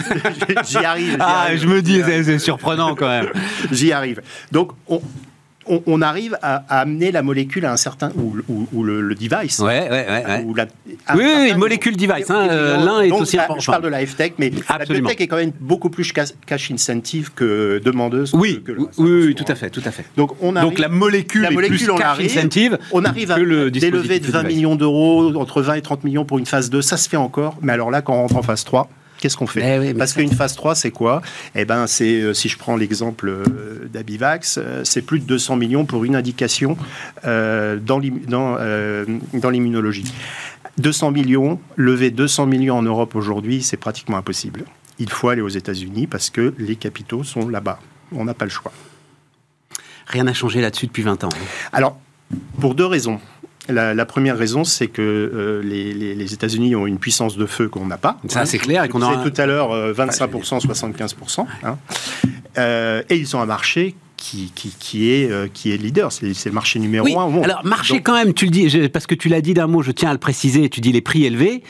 J'y 0.68 0.78
arrive. 0.78 1.18
Ah, 1.20 1.56
je 1.56 1.68
me 1.68 1.82
dis, 1.82 2.02
c'est 2.06 2.40
surprenant 2.40 2.96
quand 2.96 3.08
même. 3.08 3.30
J'y 3.72 3.92
arrive. 3.92 4.22
Donc, 4.52 4.72
on, 4.88 5.02
on, 5.68 6.02
arrive 6.02 6.38
à, 6.42 6.64
amener 6.82 7.12
la 7.12 7.22
molécule 7.22 7.66
à 7.66 7.72
un 7.72 7.78
certain 7.78 8.12
ou, 8.16 8.84
le, 8.84 9.16
device. 9.16 9.60
Ouais, 9.60 9.90
ouais, 9.90 10.06
ouais. 10.08 10.46
oui, 11.16 11.24
oui, 11.26 11.54
molécule 11.56 11.96
device. 11.96 12.30
Hein, 12.30 12.48
euh, 12.50 12.78
l'un 12.84 13.02
est 13.02 13.12
aussi 13.12 13.38
important. 13.40 13.60
Je 13.60 13.72
parle 13.72 13.84
de 13.84 13.88
la 13.88 14.06
FTech, 14.06 14.34
mais 14.38 14.50
la 14.50 14.86
FTech 14.86 15.22
est 15.22 15.28
quand 15.28 15.38
même 15.38 15.54
beaucoup 15.60 15.90
plus 15.90 16.12
cash 16.12 16.72
incentive 16.72 17.32
que 17.34 17.82
demandeuse. 17.84 18.34
Oui, 18.34 18.62
que 18.64 18.72
oui, 18.72 18.88
oui, 18.98 19.36
tout 19.36 19.46
à 19.48 19.56
fait, 19.56 19.70
tout 19.70 19.84
à 19.86 19.92
fait. 19.92 20.06
Donc, 20.18 20.32
on 20.42 20.54
Donc 20.54 20.80
la 20.80 20.90
molécule, 20.90 21.44
la 21.44 21.52
molécule 21.52 21.82
est 21.82 21.86
plus 21.86 21.96
cash 21.96 22.20
incentive. 22.20 22.78
On 22.92 23.06
arrive 23.06 23.32
à 23.32 23.36
des 23.38 23.92
levées 23.92 24.20
de 24.20 24.28
20 24.28 24.44
millions 24.44 24.76
d'euros, 24.76 25.36
entre 25.36 25.62
20 25.62 25.76
et 25.76 25.82
30 25.82 26.04
millions 26.04 26.26
pour 26.26 26.40
une 26.40 26.46
phase 26.46 26.70
2, 26.70 26.82
ça 26.82 26.98
se 26.98 27.10
fait 27.10 27.18
encore. 27.18 27.58
Mais 27.62 27.74
alors 27.74 27.92
là, 27.92 28.02
quand 28.02 28.14
on 28.14 28.22
rentre 28.22 28.38
en 28.38 28.44
phase 28.44 28.64
3, 28.64 28.90
Qu'est-ce 29.24 29.38
qu'on 29.38 29.48
fait 29.48 29.90
eh 29.90 29.94
Parce 29.94 30.12
qu'une 30.12 30.34
phase 30.34 30.54
3, 30.54 30.76
c'est 30.76 30.92
quoi 30.92 31.22
Eh 31.56 31.64
ben, 31.64 31.88
c'est 31.88 32.20
euh, 32.20 32.34
si 32.34 32.50
je 32.50 32.58
prends 32.58 32.76
l'exemple 32.76 33.30
euh, 33.30 33.88
d'Abivax, 33.90 34.58
euh, 34.58 34.82
c'est 34.84 35.02
plus 35.02 35.22
de 35.22 35.24
200 35.24 35.56
millions 35.56 35.86
pour 35.86 36.04
une 36.04 36.18
indication 36.18 36.76
dans 37.24 37.80
l'immunologie. 39.50 40.14
200 40.78 41.12
millions, 41.12 41.58
lever 41.78 42.12
200 42.12 42.48
millions 42.48 42.78
en 42.78 42.82
Europe 42.82 43.16
aujourd'hui, 43.16 43.64
c'est 43.64 43.78
pratiquement 43.78 44.18
impossible. 44.18 44.66
Il 45.00 45.10
faut 45.10 45.30
aller 45.30 45.42
aux 45.42 45.48
États-Unis 45.48 46.06
parce 46.06 46.30
que 46.30 46.54
les 46.58 46.76
capitaux 46.76 47.24
sont 47.24 47.48
là-bas. 47.48 47.80
On 48.12 48.26
n'a 48.26 48.34
pas 48.34 48.44
le 48.44 48.52
choix. 48.52 48.74
Rien 50.08 50.26
n'a 50.26 50.34
changé 50.34 50.60
là-dessus 50.60 50.88
depuis 50.88 51.04
20 51.04 51.24
ans. 51.24 51.30
Alors, 51.72 51.98
pour 52.60 52.76
deux 52.76 52.88
raisons. 52.88 53.22
La, 53.70 54.06
première 54.06 54.38
raison, 54.38 54.64
c'est 54.64 54.88
que 54.88 55.02
euh, 55.02 55.62
les, 55.64 56.34
États-Unis 56.34 56.76
ont 56.76 56.86
une 56.86 57.00
puissance 57.00 57.38
de 57.38 57.46
feu 57.46 57.70
qu'on 57.70 57.86
n'a 57.86 57.98
pas. 57.98 58.18
Ça, 58.28 58.46
c'est 58.46 58.58
clair. 58.58 58.84
Et 58.84 58.90
qu'on 58.90 59.02
a... 59.02 59.24
tout 59.24 59.42
à 59.42 59.46
l'heure 59.46 59.94
25%, 59.94 60.66
75%. 60.66 61.46
Hein. 61.64 61.78
Euh, 62.58 63.04
et 63.10 63.16
ils 63.16 63.36
ont 63.36 63.42
un 63.42 63.46
marché 63.46 63.96
qui, 64.18 64.52
qui, 64.80 65.12
est, 65.12 65.30
euh, 65.30 65.48
qui 65.54 65.72
est 65.72 65.78
leader. 65.78 66.12
C'est 66.12 66.46
le 66.46 66.52
marché 66.52 66.80
numéro 66.80 67.20
un 67.20 67.26
au 67.26 67.30
monde. 67.30 67.44
Alors, 67.44 67.66
marché 67.66 68.02
quand 68.02 68.14
même, 68.14 68.34
tu 68.34 68.46
le 68.46 68.52
dis, 68.52 68.90
parce 68.90 69.08
que 69.08 69.16
tu 69.16 69.28
l'as 69.30 69.42
dit 69.42 69.54
d'un 69.54 69.68
mot, 69.68 69.82
je 69.82 69.92
tiens 69.92 70.10
à 70.10 70.14
le 70.14 70.20
préciser, 70.20 70.70
tu 70.70 70.82
dis 70.82 70.92
les 70.92 71.02
prix 71.02 71.26
élevés 71.26 71.64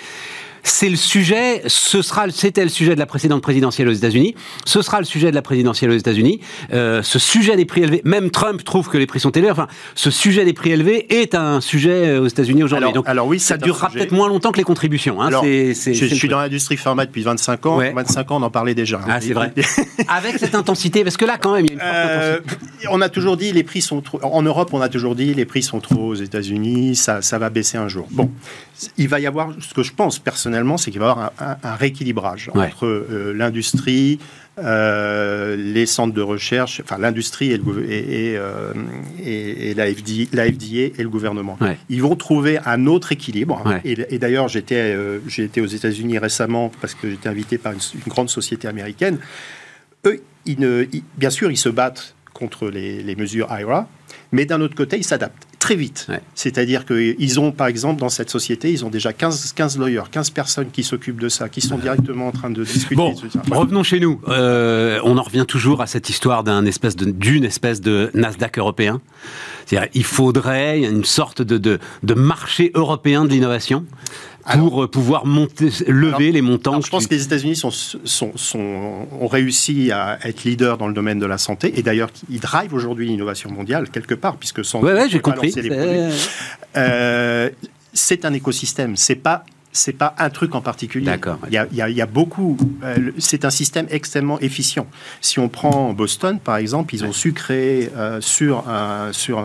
c'est 0.63 0.89
le 0.89 0.95
sujet, 0.95 1.61
ce 1.67 2.01
sera, 2.01 2.29
c'était 2.29 2.63
le 2.63 2.69
sujet 2.69 2.95
de 2.95 2.99
la 2.99 3.05
précédente 3.05 3.41
présidentielle 3.41 3.89
aux 3.89 3.93
États-Unis, 3.93 4.33
ce 4.65 4.81
sera 4.81 4.99
le 4.99 5.05
sujet 5.05 5.29
de 5.29 5.35
la 5.35 5.41
présidentielle 5.41 5.91
aux 5.91 5.97
États-Unis. 5.97 6.39
Euh, 6.71 7.03
ce 7.03 7.19
sujet 7.19 7.55
des 7.55 7.65
prix 7.65 7.83
élevés, 7.83 8.01
même 8.05 8.31
Trump 8.31 8.63
trouve 8.63 8.89
que 8.89 8.97
les 8.97 9.05
prix 9.05 9.19
sont 9.19 9.31
élevés. 9.31 9.51
Enfin, 9.51 9.67
ce 9.95 10.09
sujet 10.09 10.45
des 10.45 10.53
prix 10.53 10.71
élevés 10.71 11.13
est 11.13 11.35
un 11.35 11.61
sujet 11.61 12.07
euh, 12.07 12.21
aux 12.21 12.27
États-Unis 12.27 12.63
aujourd'hui. 12.63 12.89
Alors, 12.89 13.03
alors, 13.07 13.27
oui, 13.27 13.39
ça 13.39 13.57
durera 13.57 13.89
peut-être 13.89 14.13
moins 14.13 14.29
longtemps 14.29 14.51
que 14.51 14.57
les 14.57 14.63
contributions. 14.63 15.21
Hein, 15.21 15.27
alors, 15.27 15.43
je, 15.43 15.73
suis 16.15 16.27
dans 16.27 16.39
l'industrie 16.39 16.77
pharma 16.77 17.05
depuis 17.05 17.23
25 17.23 17.65
ans. 17.65 17.77
25 17.77 18.31
ans, 18.31 18.37
on 18.37 18.43
en 18.43 18.49
parlait 18.49 18.75
déjà. 18.75 19.01
Ah, 19.07 19.19
c'est 19.19 19.33
vrai. 19.33 19.53
Avec 20.07 20.37
cette 20.37 20.55
intensité, 20.55 21.03
parce 21.03 21.17
que 21.17 21.25
là, 21.25 21.37
quand 21.37 21.53
même, 21.53 21.65
il 21.65 21.69
y 21.69 21.71
a 21.71 21.73
une 21.73 21.79
forte 21.79 21.93
euh, 21.93 22.37
intensité. 22.37 22.87
On 22.89 23.01
a 23.01 23.09
toujours 23.09 23.37
dit 23.37 23.51
les 23.51 23.63
prix 23.63 23.81
sont 23.81 24.01
trop. 24.01 24.19
En 24.23 24.41
Europe, 24.41 24.69
on 24.73 24.81
a 24.81 24.89
toujours 24.89 25.15
dit 25.15 25.33
les 25.33 25.45
prix 25.45 25.63
sont 25.63 25.79
trop 25.79 26.07
aux 26.07 26.15
États-Unis. 26.15 26.95
Ça, 26.95 27.21
ça 27.21 27.37
va 27.37 27.49
baisser 27.49 27.77
un 27.77 27.87
jour. 27.87 28.07
Bon, 28.11 28.31
il 28.97 29.07
va 29.07 29.19
y 29.19 29.27
avoir 29.27 29.49
ce 29.59 29.73
que 29.73 29.83
je 29.83 29.93
pense 29.93 30.19
personnellement, 30.19 30.52
c'est 30.77 30.91
qu'il 30.91 30.99
va 30.99 31.07
y 31.07 31.09
avoir 31.09 31.31
un, 31.39 31.75
rééquilibrage 31.75 32.49
entre 32.53 32.85
euh, 32.85 33.33
l'industrie, 33.33 34.19
euh, 34.59 35.55
les 35.55 35.85
centres 35.85 36.13
de 36.13 36.21
recherche, 36.21 36.81
enfin 36.83 36.97
l'industrie 36.97 37.51
et, 37.51 37.55
et, 37.55 38.37
euh, 38.37 38.73
et, 39.23 39.73
la, 39.73 39.85
FDA, 39.85 40.27
et 40.97 41.03
le 41.03 41.09
gouvernement. 41.09 41.57
Ils 41.89 42.01
vont 42.01 42.15
trouver 42.15 42.59
un 42.65 42.85
autre 42.85 43.11
équilibre. 43.11 43.63
Et, 43.83 44.19
d'ailleurs, 44.19 44.47
j'étais 44.47 44.95
j'ai 45.27 45.43
été 45.45 45.61
aux 45.61 45.67
États-Unis 45.67 46.17
récemment 46.19 46.71
parce 46.81 46.93
que 46.93 47.09
j'étais 47.09 47.29
invité 47.29 47.57
par 47.57 47.73
une, 47.73 47.79
grande 48.07 48.29
société 48.29 48.67
américaine. 48.67 49.17
Eux, 50.05 50.21
ils 50.45 50.59
ne, 50.59 50.85
bien 51.17 51.29
sûr, 51.29 51.49
ils 51.49 51.57
se 51.57 51.69
battent 51.69 52.15
contre 52.33 52.69
les, 52.69 53.01
les 53.01 53.15
mesures 53.15 53.47
IRA, 53.49 53.87
mais 54.31 54.45
d'un 54.45 54.59
autre 54.61 54.75
côté, 54.75 54.97
ils 54.97 55.03
s'adaptent 55.03 55.47
très 55.63 55.75
vite. 55.77 56.07
C'est-à-dire 56.35 56.85
qu'ils 56.85 57.39
ont, 57.39 57.53
par 57.53 57.67
exemple, 57.67 58.01
dans 58.01 58.09
cette 58.09 58.29
société, 58.29 58.69
ils 58.69 58.83
ont 58.83 58.89
déjà 58.89 59.13
15, 59.13 59.53
15 59.53 59.77
lawyers, 59.77 60.09
15 60.11 60.31
personnes 60.31 60.71
qui 60.71 60.83
s'occupent 60.83 61.21
de 61.21 61.29
ça, 61.29 61.47
qui 61.47 61.61
sont 61.61 61.77
directement 61.77 62.27
en 62.27 62.31
train 62.33 62.49
de 62.49 62.65
discuter. 62.65 62.95
Bon, 62.95 63.15
revenons 63.49 63.81
chez 63.81 64.01
nous. 64.01 64.19
Euh, 64.27 64.99
on 65.05 65.17
en 65.17 65.21
revient 65.21 65.45
toujours 65.47 65.81
à 65.81 65.87
cette 65.87 66.09
histoire 66.09 66.43
d'une 66.43 66.67
espèce, 66.67 66.97
de, 66.97 67.45
espèce 67.45 67.79
de 67.79 68.11
Nasdaq 68.13 68.57
européen. 68.57 68.99
C'est-à-dire, 69.65 69.89
il 69.93 70.03
faudrait 70.03 70.81
une 70.81 71.05
sorte 71.05 71.41
de, 71.41 71.57
de, 71.57 71.79
de 72.03 72.13
marché 72.13 72.71
européen 72.75 73.23
de 73.23 73.29
l'innovation 73.29 73.85
pour 74.51 74.83
euh, 74.83 74.87
pouvoir 74.87 75.25
monter, 75.25 75.69
lever 75.87 76.31
les 76.31 76.41
montants. 76.41 76.81
je 76.81 76.89
pense 76.89 77.07
que 77.07 77.15
les 77.15 77.23
États-Unis 77.23 77.55
sont, 77.55 77.71
sont, 77.71 78.31
sont, 78.35 79.07
ont 79.19 79.27
réussi 79.27 79.91
à 79.91 80.19
être 80.23 80.43
leaders 80.43 80.77
dans 80.77 80.87
le 80.87 80.93
domaine 80.93 81.19
de 81.19 81.25
la 81.25 81.37
santé 81.37 81.77
et 81.77 81.83
d'ailleurs 81.83 82.09
ils 82.29 82.39
drivent 82.39 82.73
aujourd'hui 82.73 83.07
l'innovation 83.07 83.49
mondiale 83.51 83.89
quelque 83.89 84.13
part 84.13 84.37
puisque 84.37 84.65
sans 84.65 84.81
ouais, 84.81 84.93
ouais, 84.93 85.09
j'ai 85.09 85.19
compris. 85.19 85.53
Euh, 86.75 87.49
c'est 87.93 88.25
un 88.25 88.33
écosystème. 88.33 88.95
C'est 88.97 89.15
pas 89.15 89.45
c'est 89.75 89.93
pas 89.93 90.13
un 90.19 90.29
truc 90.29 90.53
en 90.53 90.61
particulier. 90.61 91.05
D'accord. 91.05 91.39
Il, 91.47 91.53
y 91.53 91.57
a, 91.57 91.67
il 91.71 91.95
y 91.95 92.01
a 92.01 92.05
beaucoup. 92.05 92.57
Euh, 92.83 93.11
c'est 93.17 93.43
un 93.43 93.49
système 93.49 93.87
extrêmement 93.89 94.39
efficient. 94.39 94.85
Si 95.19 95.39
on 95.39 95.49
prend 95.49 95.93
Boston, 95.93 96.39
par 96.39 96.57
exemple, 96.57 96.93
ils 96.93 97.03
ont 97.05 97.11
su 97.11 97.33
créer 97.33 97.89
sur, 98.19 98.69
un, 98.69 99.11
sur 99.13 99.43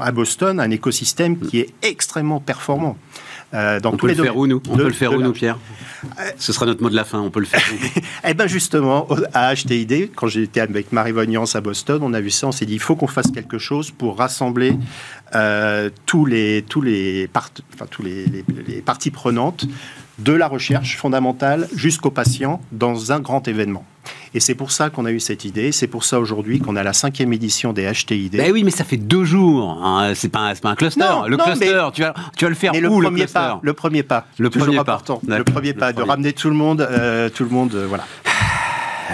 à 0.00 0.12
Boston 0.12 0.58
un 0.58 0.70
écosystème 0.70 1.38
qui 1.38 1.60
est 1.60 1.70
extrêmement 1.82 2.40
performant. 2.40 2.96
Euh, 3.54 3.80
on 3.84 3.96
peut 3.96 4.08
le 4.08 4.14
faire 4.14 4.36
où, 4.36 4.46
nous 4.46 4.60
On 4.68 4.76
peut 4.76 4.84
le 4.84 4.92
faire 4.92 5.12
où, 5.12 5.20
nous, 5.20 5.32
Pierre 5.32 5.58
Ce 6.38 6.52
sera 6.52 6.66
notre 6.66 6.82
mot 6.82 6.90
de 6.90 6.96
la 6.96 7.04
fin. 7.04 7.20
On 7.20 7.30
peut 7.30 7.40
le 7.40 7.46
faire 7.46 7.62
où 7.72 8.00
Eh 8.28 8.34
bien, 8.34 8.46
justement, 8.46 9.06
à 9.32 9.54
HTID, 9.54 10.10
quand 10.14 10.26
j'étais 10.26 10.60
avec 10.60 10.92
Marie 10.92 11.12
Vognance 11.12 11.56
à 11.56 11.60
Boston, 11.60 12.00
on 12.02 12.12
a 12.12 12.20
vu 12.20 12.30
ça. 12.30 12.48
On 12.48 12.52
s'est 12.52 12.66
dit, 12.66 12.74
il 12.74 12.80
faut 12.80 12.96
qu'on 12.96 13.06
fasse 13.06 13.30
quelque 13.30 13.58
chose 13.58 13.90
pour 13.90 14.18
rassembler 14.18 14.76
euh, 15.34 15.90
tous 16.06 16.26
les 16.26 16.64
tous 16.68 16.82
les, 16.82 17.28
enfin, 17.34 17.86
tous 17.90 18.02
les, 18.02 18.26
les 18.66 18.82
parties 18.82 19.10
prenantes 19.10 19.66
de 20.18 20.32
la 20.32 20.48
recherche 20.48 20.96
fondamentale 20.96 21.68
jusqu'aux 21.74 22.10
patients 22.10 22.60
dans 22.72 23.12
un 23.12 23.20
grand 23.20 23.46
événement. 23.48 23.84
Et 24.36 24.40
c'est 24.40 24.54
pour 24.54 24.70
ça 24.70 24.90
qu'on 24.90 25.06
a 25.06 25.12
eu 25.12 25.18
cette 25.18 25.46
idée. 25.46 25.72
C'est 25.72 25.86
pour 25.86 26.04
ça 26.04 26.20
aujourd'hui 26.20 26.60
qu'on 26.60 26.76
a 26.76 26.82
la 26.82 26.92
cinquième 26.92 27.32
édition 27.32 27.72
des 27.72 27.90
HTID. 27.90 28.36
Ben 28.36 28.52
oui, 28.52 28.64
mais 28.64 28.70
ça 28.70 28.84
fait 28.84 28.98
deux 28.98 29.24
jours. 29.24 29.80
Hein. 29.82 30.12
C'est 30.14 30.28
pas, 30.28 30.54
pas, 30.54 30.68
un 30.68 30.74
cluster. 30.74 31.06
le 31.26 31.38
cluster, 31.38 31.88
tu, 31.94 32.02
vas, 32.02 32.12
tu 32.36 32.44
vas 32.44 32.48
le 32.50 32.54
faire 32.54 32.74
où 32.74 33.00
le 33.00 33.08
premier 33.08 33.26
pas, 33.26 33.58
Le 33.62 33.72
premier 33.72 34.02
pas. 34.02 34.26
Le 34.38 34.50
premier 34.50 34.84
pas. 34.84 35.02
Le 35.26 35.42
premier 35.42 35.72
pas, 35.72 35.94
de 35.94 36.02
ramener 36.02 36.34
tout 36.34 36.50
le 36.50 36.54
monde, 36.54 36.82
euh, 36.82 37.30
tout 37.30 37.44
le 37.44 37.50
monde, 37.50 37.74
euh, 37.74 37.86
voilà 37.88 38.04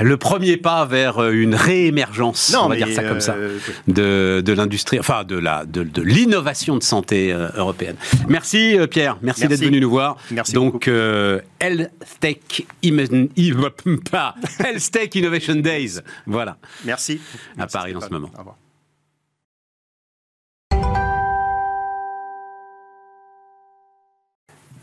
le 0.01 0.17
premier 0.17 0.57
pas 0.57 0.85
vers 0.85 1.19
euh, 1.19 1.33
une 1.33 1.55
réémergence, 1.55 2.55
on 2.59 2.69
va 2.69 2.77
dire 2.77 2.89
ça 2.89 3.05
comme 3.05 3.21
ça, 3.21 3.35
euh, 3.35 3.59
de, 3.89 4.41
de 4.41 4.53
l'industrie, 4.53 4.99
enfin 4.99 5.25
de 5.25 5.37
la 5.37 5.65
de, 5.65 5.83
de 5.83 6.03
l'innovation 6.03 6.77
de 6.77 6.83
santé 6.83 7.33
euh, 7.33 7.49
européenne. 7.57 7.97
Merci 8.29 8.77
Pierre, 8.91 9.19
merci, 9.23 9.47
d'être 9.47 9.65
venu 9.65 9.81
nous 9.81 9.91
voir. 9.91 10.17
Merci 10.31 10.53
Donc 10.53 10.89
Health 10.89 11.91
Tech, 12.21 12.39
Innovation 15.15 15.55
Days, 15.57 16.01
voilà. 16.27 16.57
Merci. 16.85 17.21
À 17.59 17.67
Paris 17.67 17.95
en 17.95 18.01
ce 18.01 18.09
moment. 18.09 18.31
Au 18.35 18.39
revoir. 18.39 18.57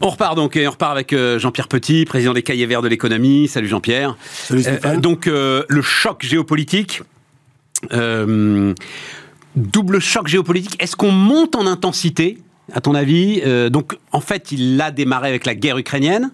On 0.02 0.10
repart 0.10 0.36
donc 0.36 0.56
et 0.56 0.68
on 0.68 0.72
repart 0.72 0.94
avec 0.94 1.12
euh, 1.12 1.40
Jean-Pierre 1.40 1.68
Petit, 1.68 2.06
président 2.06 2.34
des 2.34 2.42
Cahiers 2.42 2.66
Verts 2.66 2.82
de 2.82 2.88
l'économie. 2.88 3.50
Salut 3.50 3.68
Jean-Pierre. 3.68 4.16
Salut 4.32 4.62
Stéphane. 4.62 4.98
Euh, 4.98 5.00
donc 5.00 5.28
euh, 5.28 5.64
le 5.68 5.82
choc 5.82 6.24
géopolitique. 6.24 7.04
double 9.56 10.00
choc 10.00 10.28
géopolitique. 10.28 10.82
Est-ce 10.82 10.96
qu'on 10.96 11.12
monte 11.12 11.56
en 11.56 11.68
intensité, 11.68 12.38
à 12.74 12.80
ton 12.80 12.96
avis 12.96 13.42
Donc 13.70 13.98
en 14.12 14.22
fait, 14.22 14.52
il 14.54 14.80
a 14.82 14.92
démarré 14.92 15.28
avec 15.30 15.46
la 15.46 15.56
guerre 15.56 15.78
ukrainienne. 15.78 16.32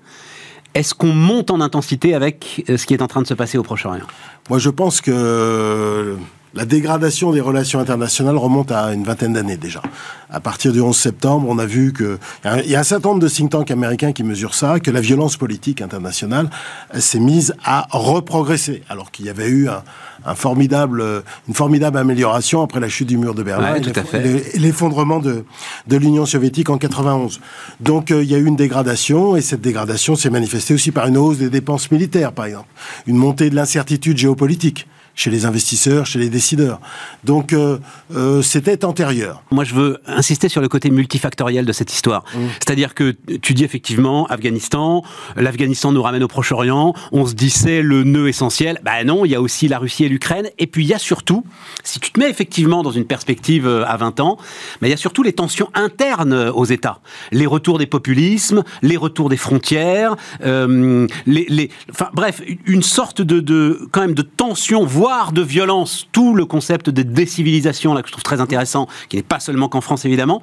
Est-ce 0.76 0.94
qu'on 0.94 1.14
monte 1.14 1.50
en 1.52 1.62
intensité 1.62 2.14
avec 2.14 2.66
ce 2.68 2.86
qui 2.86 2.94
est 2.94 3.02
en 3.02 3.08
train 3.08 3.22
de 3.22 3.28
se 3.28 3.34
passer 3.34 3.58
au 3.58 3.64
Proche-Orient? 3.64 4.06
Moi, 4.50 4.60
je 4.60 4.70
pense 4.70 5.02
que 5.02 6.18
la 6.56 6.64
dégradation 6.64 7.32
des 7.32 7.42
relations 7.42 7.80
internationales 7.80 8.38
remonte 8.38 8.72
à 8.72 8.94
une 8.94 9.04
vingtaine 9.04 9.34
d'années 9.34 9.58
déjà. 9.58 9.82
À 10.30 10.40
partir 10.40 10.72
du 10.72 10.80
11 10.80 10.96
septembre, 10.96 11.48
on 11.50 11.60
a 11.60 11.66
vu 11.66 11.92
que 11.92 12.18
il 12.64 12.70
y 12.72 12.76
a 12.76 12.80
un 12.80 12.84
certain 12.84 13.10
nombre 13.10 13.22
de 13.22 13.28
think 13.28 13.52
tanks 13.52 13.72
américains 13.72 14.14
qui 14.14 14.24
mesurent 14.24 14.56
ça, 14.56 14.80
que 14.80 14.90
la 14.90 15.02
violence 15.02 15.36
politique 15.36 15.82
internationale 15.82 16.50
s'est 16.98 17.20
mise 17.20 17.56
à 17.64 17.88
reprogresser, 17.92 18.84
alors 18.90 19.12
qu'il 19.12 19.26
y 19.26 19.30
avait 19.30 19.50
eu 19.50 19.68
un, 19.68 20.36
formidable, 20.36 21.24
une 21.48 21.54
formidable 21.54 21.98
amélioration 21.98 22.62
après 22.62 22.80
la 22.80 22.88
chute 22.88 23.10
du 23.10 23.18
mur 23.18 23.36
de 23.36 23.44
Berlin 23.44 23.76
et 23.76 24.58
l'effondrement 24.58 25.20
de, 25.20 25.44
de 25.88 25.98
l'Union 25.98 26.26
soviétique 26.26 26.70
en 26.70 26.78
91. 26.78 27.42
Donc 27.82 28.12
euh, 28.12 28.24
il 28.24 28.32
y 28.32 28.36
a 28.36 28.38
eu 28.38 28.46
une 28.46 28.56
dégradation 28.56 29.36
et 29.36 29.42
cette 29.42 29.62
dégradation 29.62 30.16
s'est 30.16 30.30
manifestée 30.30 30.74
aussi 30.74 30.92
par 30.92 31.08
une 31.08 31.18
hausse 31.18 31.38
des 31.38 31.50
dépenses 31.50 31.92
militaires, 31.92 32.32
par 32.32 32.46
exemple, 32.46 32.70
une 33.08 33.18
montée 33.18 33.50
de 33.50 33.56
l'incertitude 33.56 34.18
géopolitique 34.18 34.88
chez 35.16 35.30
les 35.30 35.46
investisseurs, 35.46 36.06
chez 36.06 36.20
les 36.20 36.30
décideurs. 36.30 36.80
Donc 37.24 37.54
euh, 37.54 37.80
euh, 38.14 38.42
c'était 38.42 38.84
antérieur. 38.86 39.42
Moi 39.50 39.64
je 39.64 39.74
veux 39.74 39.98
insister 40.06 40.50
sur 40.50 40.62
le 40.62 40.68
côté 40.68 40.92
multifactoriel 40.92 41.66
de 41.66 41.72
cette 41.72 41.94
histoire. 41.94 42.24
Mmh. 42.34 42.40
C'est-à-dire 42.60 42.94
que 42.94 43.16
tu 43.42 43.54
dis 43.54 43.64
effectivement 43.64 44.26
Afghanistan, 44.28 45.04
l'Afghanistan 45.38 45.94
nous 45.94 46.02
ramène 46.02 46.24
au 46.24 46.28
Proche-Orient, 46.28 46.94
on 47.12 47.26
se 47.26 47.34
dit 47.34 47.50
c'est 47.50 47.82
le 47.82 48.04
nœud 48.04 48.28
essentiel. 48.28 48.80
Ben 48.84 49.06
non, 49.06 49.26
il 49.26 49.32
y 49.32 49.36
a 49.36 49.42
aussi 49.42 49.68
la 49.68 49.80
Russie 49.80 50.04
et 50.04 50.10
l'Ukraine. 50.10 50.50
Et 50.60 50.68
puis 50.68 50.84
il 50.84 50.88
y 50.88 50.94
a 50.94 51.00
surtout, 51.00 51.46
si 51.84 52.00
tu 52.00 52.12
te 52.12 52.20
mets 52.20 52.30
effectivement 52.30 52.84
dans 52.84 52.92
une 52.92 53.06
perspective 53.06 53.68
euh, 53.68 53.86
à 53.88 53.96
20 53.96 54.20
ans, 54.20 54.38
ben, 54.82 54.88
il 54.88 54.92
y 54.92 54.94
a 54.94 54.98
surtout 54.98 55.24
les 55.24 55.34
tensions 55.34 55.70
internes 55.74 56.52
aux 56.54 56.66
États. 56.66 57.00
Les 57.32 57.46
retours 57.46 57.78
des 57.78 57.86
populismes, 57.86 58.64
les 58.82 58.98
retours 58.98 59.30
des 59.30 59.38
frontières, 59.38 60.16
les, 60.44 61.08
les, 61.26 61.70
enfin 61.92 62.10
bref, 62.14 62.42
une 62.66 62.84
sorte 62.84 63.22
de, 63.22 63.40
de 63.40 63.88
quand 63.92 64.02
même 64.02 64.14
de 64.14 64.22
tension, 64.22 64.86
voire 64.86 65.05
de 65.34 65.42
violence, 65.42 66.08
tout 66.12 66.34
le 66.34 66.46
concept 66.46 66.90
de 66.90 67.04
décivilisation, 67.04 67.94
là, 67.94 68.02
que 68.02 68.08
je 68.08 68.12
trouve 68.12 68.24
très 68.24 68.42
intéressant, 68.42 68.88
qui 69.10 69.18
n'est 69.18 69.24
pas 69.24 69.40
seulement 69.40 69.70
qu'en 69.70 69.82
France, 69.82 70.06
évidemment. 70.06 70.42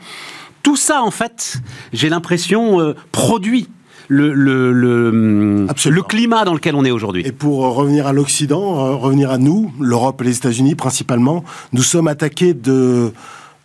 Tout 0.62 0.76
ça, 0.76 1.02
en 1.02 1.10
fait, 1.10 1.60
j'ai 1.92 2.08
l'impression, 2.08 2.80
euh, 2.80 2.94
produit 3.10 3.68
le, 4.08 4.32
le, 4.32 4.72
le, 4.72 5.66
le, 5.66 6.02
climat 6.02 6.44
dans 6.44 6.54
lequel 6.54 6.76
on 6.76 6.84
est 6.84 6.90
aujourd'hui. 6.90 7.22
Et 7.26 7.32
pour 7.32 7.74
revenir 7.74 8.06
à 8.06 8.12
l'Occident, 8.12 8.86
euh, 8.86 8.94
revenir 8.94 9.30
à 9.30 9.38
nous, 9.38 9.72
l'Europe 9.80 10.20
et 10.22 10.24
les 10.24 10.36
États-Unis 10.36 10.74
principalement, 10.74 11.44
nous 11.72 11.82
sommes 11.82 12.08
attaqués 12.08 12.54
de... 12.54 13.12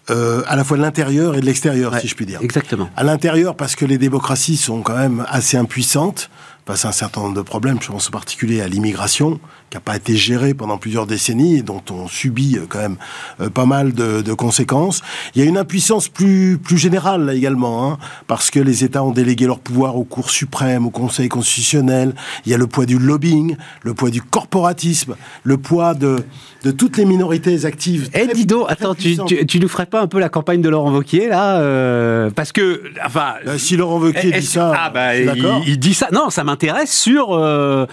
Euh, 0.10 0.42
à 0.48 0.56
la 0.56 0.63
fois 0.63 0.77
de 0.77 0.82
l'intérieur 0.82 1.36
et 1.36 1.42
de 1.42 1.46
l'extérieur, 1.46 1.94
si 2.00 2.08
je 2.08 2.16
puis 2.16 2.25
dire. 2.25 2.39
Exactement. 2.42 2.89
À 2.96 3.04
l'intérieur, 3.04 3.56
parce 3.56 3.75
que 3.75 3.84
les 3.84 3.98
démocraties 3.98 4.56
sont 4.56 4.82
quand 4.82 4.96
même 4.96 5.25
assez 5.27 5.58
impuissantes 5.58 6.30
face 6.67 6.83
à 6.83 6.89
un 6.89 6.91
certain 6.91 7.21
nombre 7.21 7.36
de 7.36 7.41
problèmes. 7.41 7.77
Je 7.81 7.88
pense 7.88 8.09
en 8.09 8.12
particulier 8.12 8.59
à 8.62 8.67
l'immigration, 8.67 9.39
qui 9.69 9.77
n'a 9.77 9.81
pas 9.81 9.95
été 9.95 10.15
gérée 10.17 10.53
pendant 10.53 10.77
plusieurs 10.77 11.07
décennies 11.07 11.57
et 11.57 11.62
dont 11.62 11.81
on 11.89 12.07
subit 12.07 12.57
euh, 12.57 12.65
quand 12.67 12.79
même 12.79 12.97
euh, 13.39 13.50
pas 13.50 13.65
mal 13.65 13.93
de, 13.93 14.21
de, 14.21 14.33
conséquences. 14.33 15.01
Il 15.33 15.41
y 15.41 15.45
a 15.45 15.47
une 15.47 15.57
impuissance 15.57 16.09
plus, 16.09 16.57
plus 16.62 16.77
générale 16.77 17.25
là 17.25 17.33
également, 17.33 17.89
hein, 17.89 17.97
parce 18.27 18.51
que 18.51 18.59
les 18.59 18.83
États 18.83 19.03
ont 19.03 19.12
délégué 19.12 19.45
leur 19.45 19.59
pouvoir 19.59 19.95
aux 19.95 20.03
cours 20.03 20.29
suprêmes, 20.29 20.86
au 20.86 20.89
Conseil 20.89 21.29
constitutionnel. 21.29 22.13
Il 22.45 22.51
y 22.51 22.55
a 22.55 22.57
le 22.57 22.67
poids 22.67 22.86
du 22.86 23.00
lobbying, 23.00 23.55
le 23.83 23.93
poids 23.93 24.09
du 24.09 24.21
corporatisme, 24.21 25.15
le 25.43 25.57
poids 25.57 25.93
de, 25.93 26.17
de 26.63 26.71
toutes 26.71 26.97
les 26.97 27.05
minorités 27.05 27.63
actives. 27.63 28.09
Eh, 28.13 28.27
Dido, 28.27 28.65
attends, 28.67 28.93
tu, 28.93 29.17
tu, 29.25 29.45
tu, 29.45 29.59
nous 29.59 29.69
ferais 29.69 29.86
pas 29.86 30.01
un 30.01 30.07
peu 30.07 30.19
la 30.19 30.29
campagne 30.29 30.62
de 30.62 30.69
Laurent 30.69 30.91
Wauquiez 30.91 31.29
là 31.29 31.59
euh, 31.59 32.29
Parce 32.29 32.51
que, 32.51 32.83
enfin. 33.05 33.36
Si 33.57 33.77
Laurent 33.77 34.00
Wauquiez 34.00 34.31
dit 34.31 34.45
ça. 34.45 34.74
Ah, 34.77 34.89
bah, 34.89 35.15
il, 35.17 35.33
il, 35.65 35.79
dit 35.79 35.93
ça. 35.93 36.09
Non, 36.12 36.29
ça 36.29 36.43
m'intéresse 36.43 36.57
sur 36.86 37.34
euh, 37.34 37.86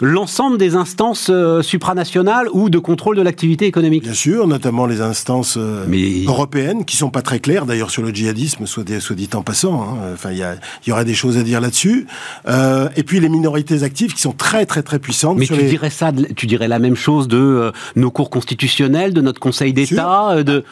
l'ensemble 0.00 0.58
des 0.58 0.76
instances 0.76 1.28
euh, 1.30 1.62
supranationales 1.62 2.48
ou 2.52 2.70
de 2.70 2.78
contrôle 2.78 3.16
de 3.16 3.22
l'activité 3.22 3.66
économique. 3.66 4.02
Bien 4.02 4.14
sûr, 4.14 4.46
notamment 4.46 4.86
les 4.86 5.00
instances 5.00 5.56
euh, 5.58 5.86
européennes 6.26 6.84
qui 6.84 6.96
sont 6.96 7.10
pas 7.10 7.22
très 7.22 7.40
claires 7.40 7.66
d'ailleurs 7.66 7.90
sur 7.90 8.02
le 8.02 8.10
djihadisme, 8.10 8.66
soit, 8.66 8.84
soit 9.00 9.16
dit 9.16 9.28
en 9.34 9.42
passant. 9.42 9.82
Hein. 9.82 10.12
Enfin, 10.14 10.30
il 10.32 10.38
y, 10.38 10.88
y, 10.88 10.92
aurait 10.92 11.04
des 11.04 11.14
choses 11.14 11.38
à 11.38 11.42
dire 11.42 11.60
là-dessus. 11.60 12.06
et 12.96 13.02
puis 13.02 13.20
les 13.20 13.28
minorités 13.28 13.82
actives 13.82 14.14
qui 14.14 14.20
sont 14.20 14.32
très 14.32 14.66
très 14.66 14.82
très 14.82 14.98
puissantes. 14.98 15.38
Mais 15.38 15.46
tu 15.46 15.62
dirais 15.62 15.90
ça, 15.90 16.12
tu 16.36 16.46
dirais 16.46 16.68
la 16.68 16.78
même 16.78 16.96
chose 16.96 17.28
de 17.28 17.72
nos 17.96 18.10
cours 18.10 18.30
constitutionnels, 18.30 19.12
de 19.14 19.20
notre 19.20 19.40
Conseil 19.40 19.72
d'État, 19.72 20.42
de 20.42 20.64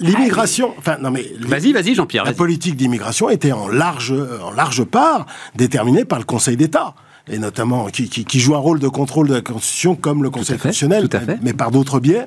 l'immigration. 0.00 0.72
Enfin, 0.78 0.96
non 1.00 1.10
mais 1.10 1.24
vas-y, 1.40 1.72
vas-y, 1.72 1.94
Jean-Pierre. 1.94 2.24
La 2.24 2.32
politique 2.32 2.76
d'immigration 2.76 3.30
était 3.30 3.52
en 3.52 3.68
large 3.68 4.14
en 4.42 4.50
large 4.52 4.84
part 4.84 5.26
déterminée 5.54 6.04
par 6.04 6.18
le 6.18 6.24
Conseil 6.26 6.56
d'État. 6.56 6.94
Et 7.28 7.38
notamment 7.38 7.86
qui, 7.86 8.08
qui, 8.08 8.24
qui, 8.24 8.38
joue 8.38 8.54
un 8.54 8.58
rôle 8.58 8.78
de 8.78 8.86
contrôle 8.86 9.28
de 9.28 9.34
la 9.34 9.40
Constitution 9.40 9.96
comme 9.96 10.22
le 10.22 10.30
Conseil 10.30 10.58
constitutionnel, 10.58 11.08
mais 11.42 11.52
par 11.52 11.72
d'autres 11.72 11.98
biais, 11.98 12.26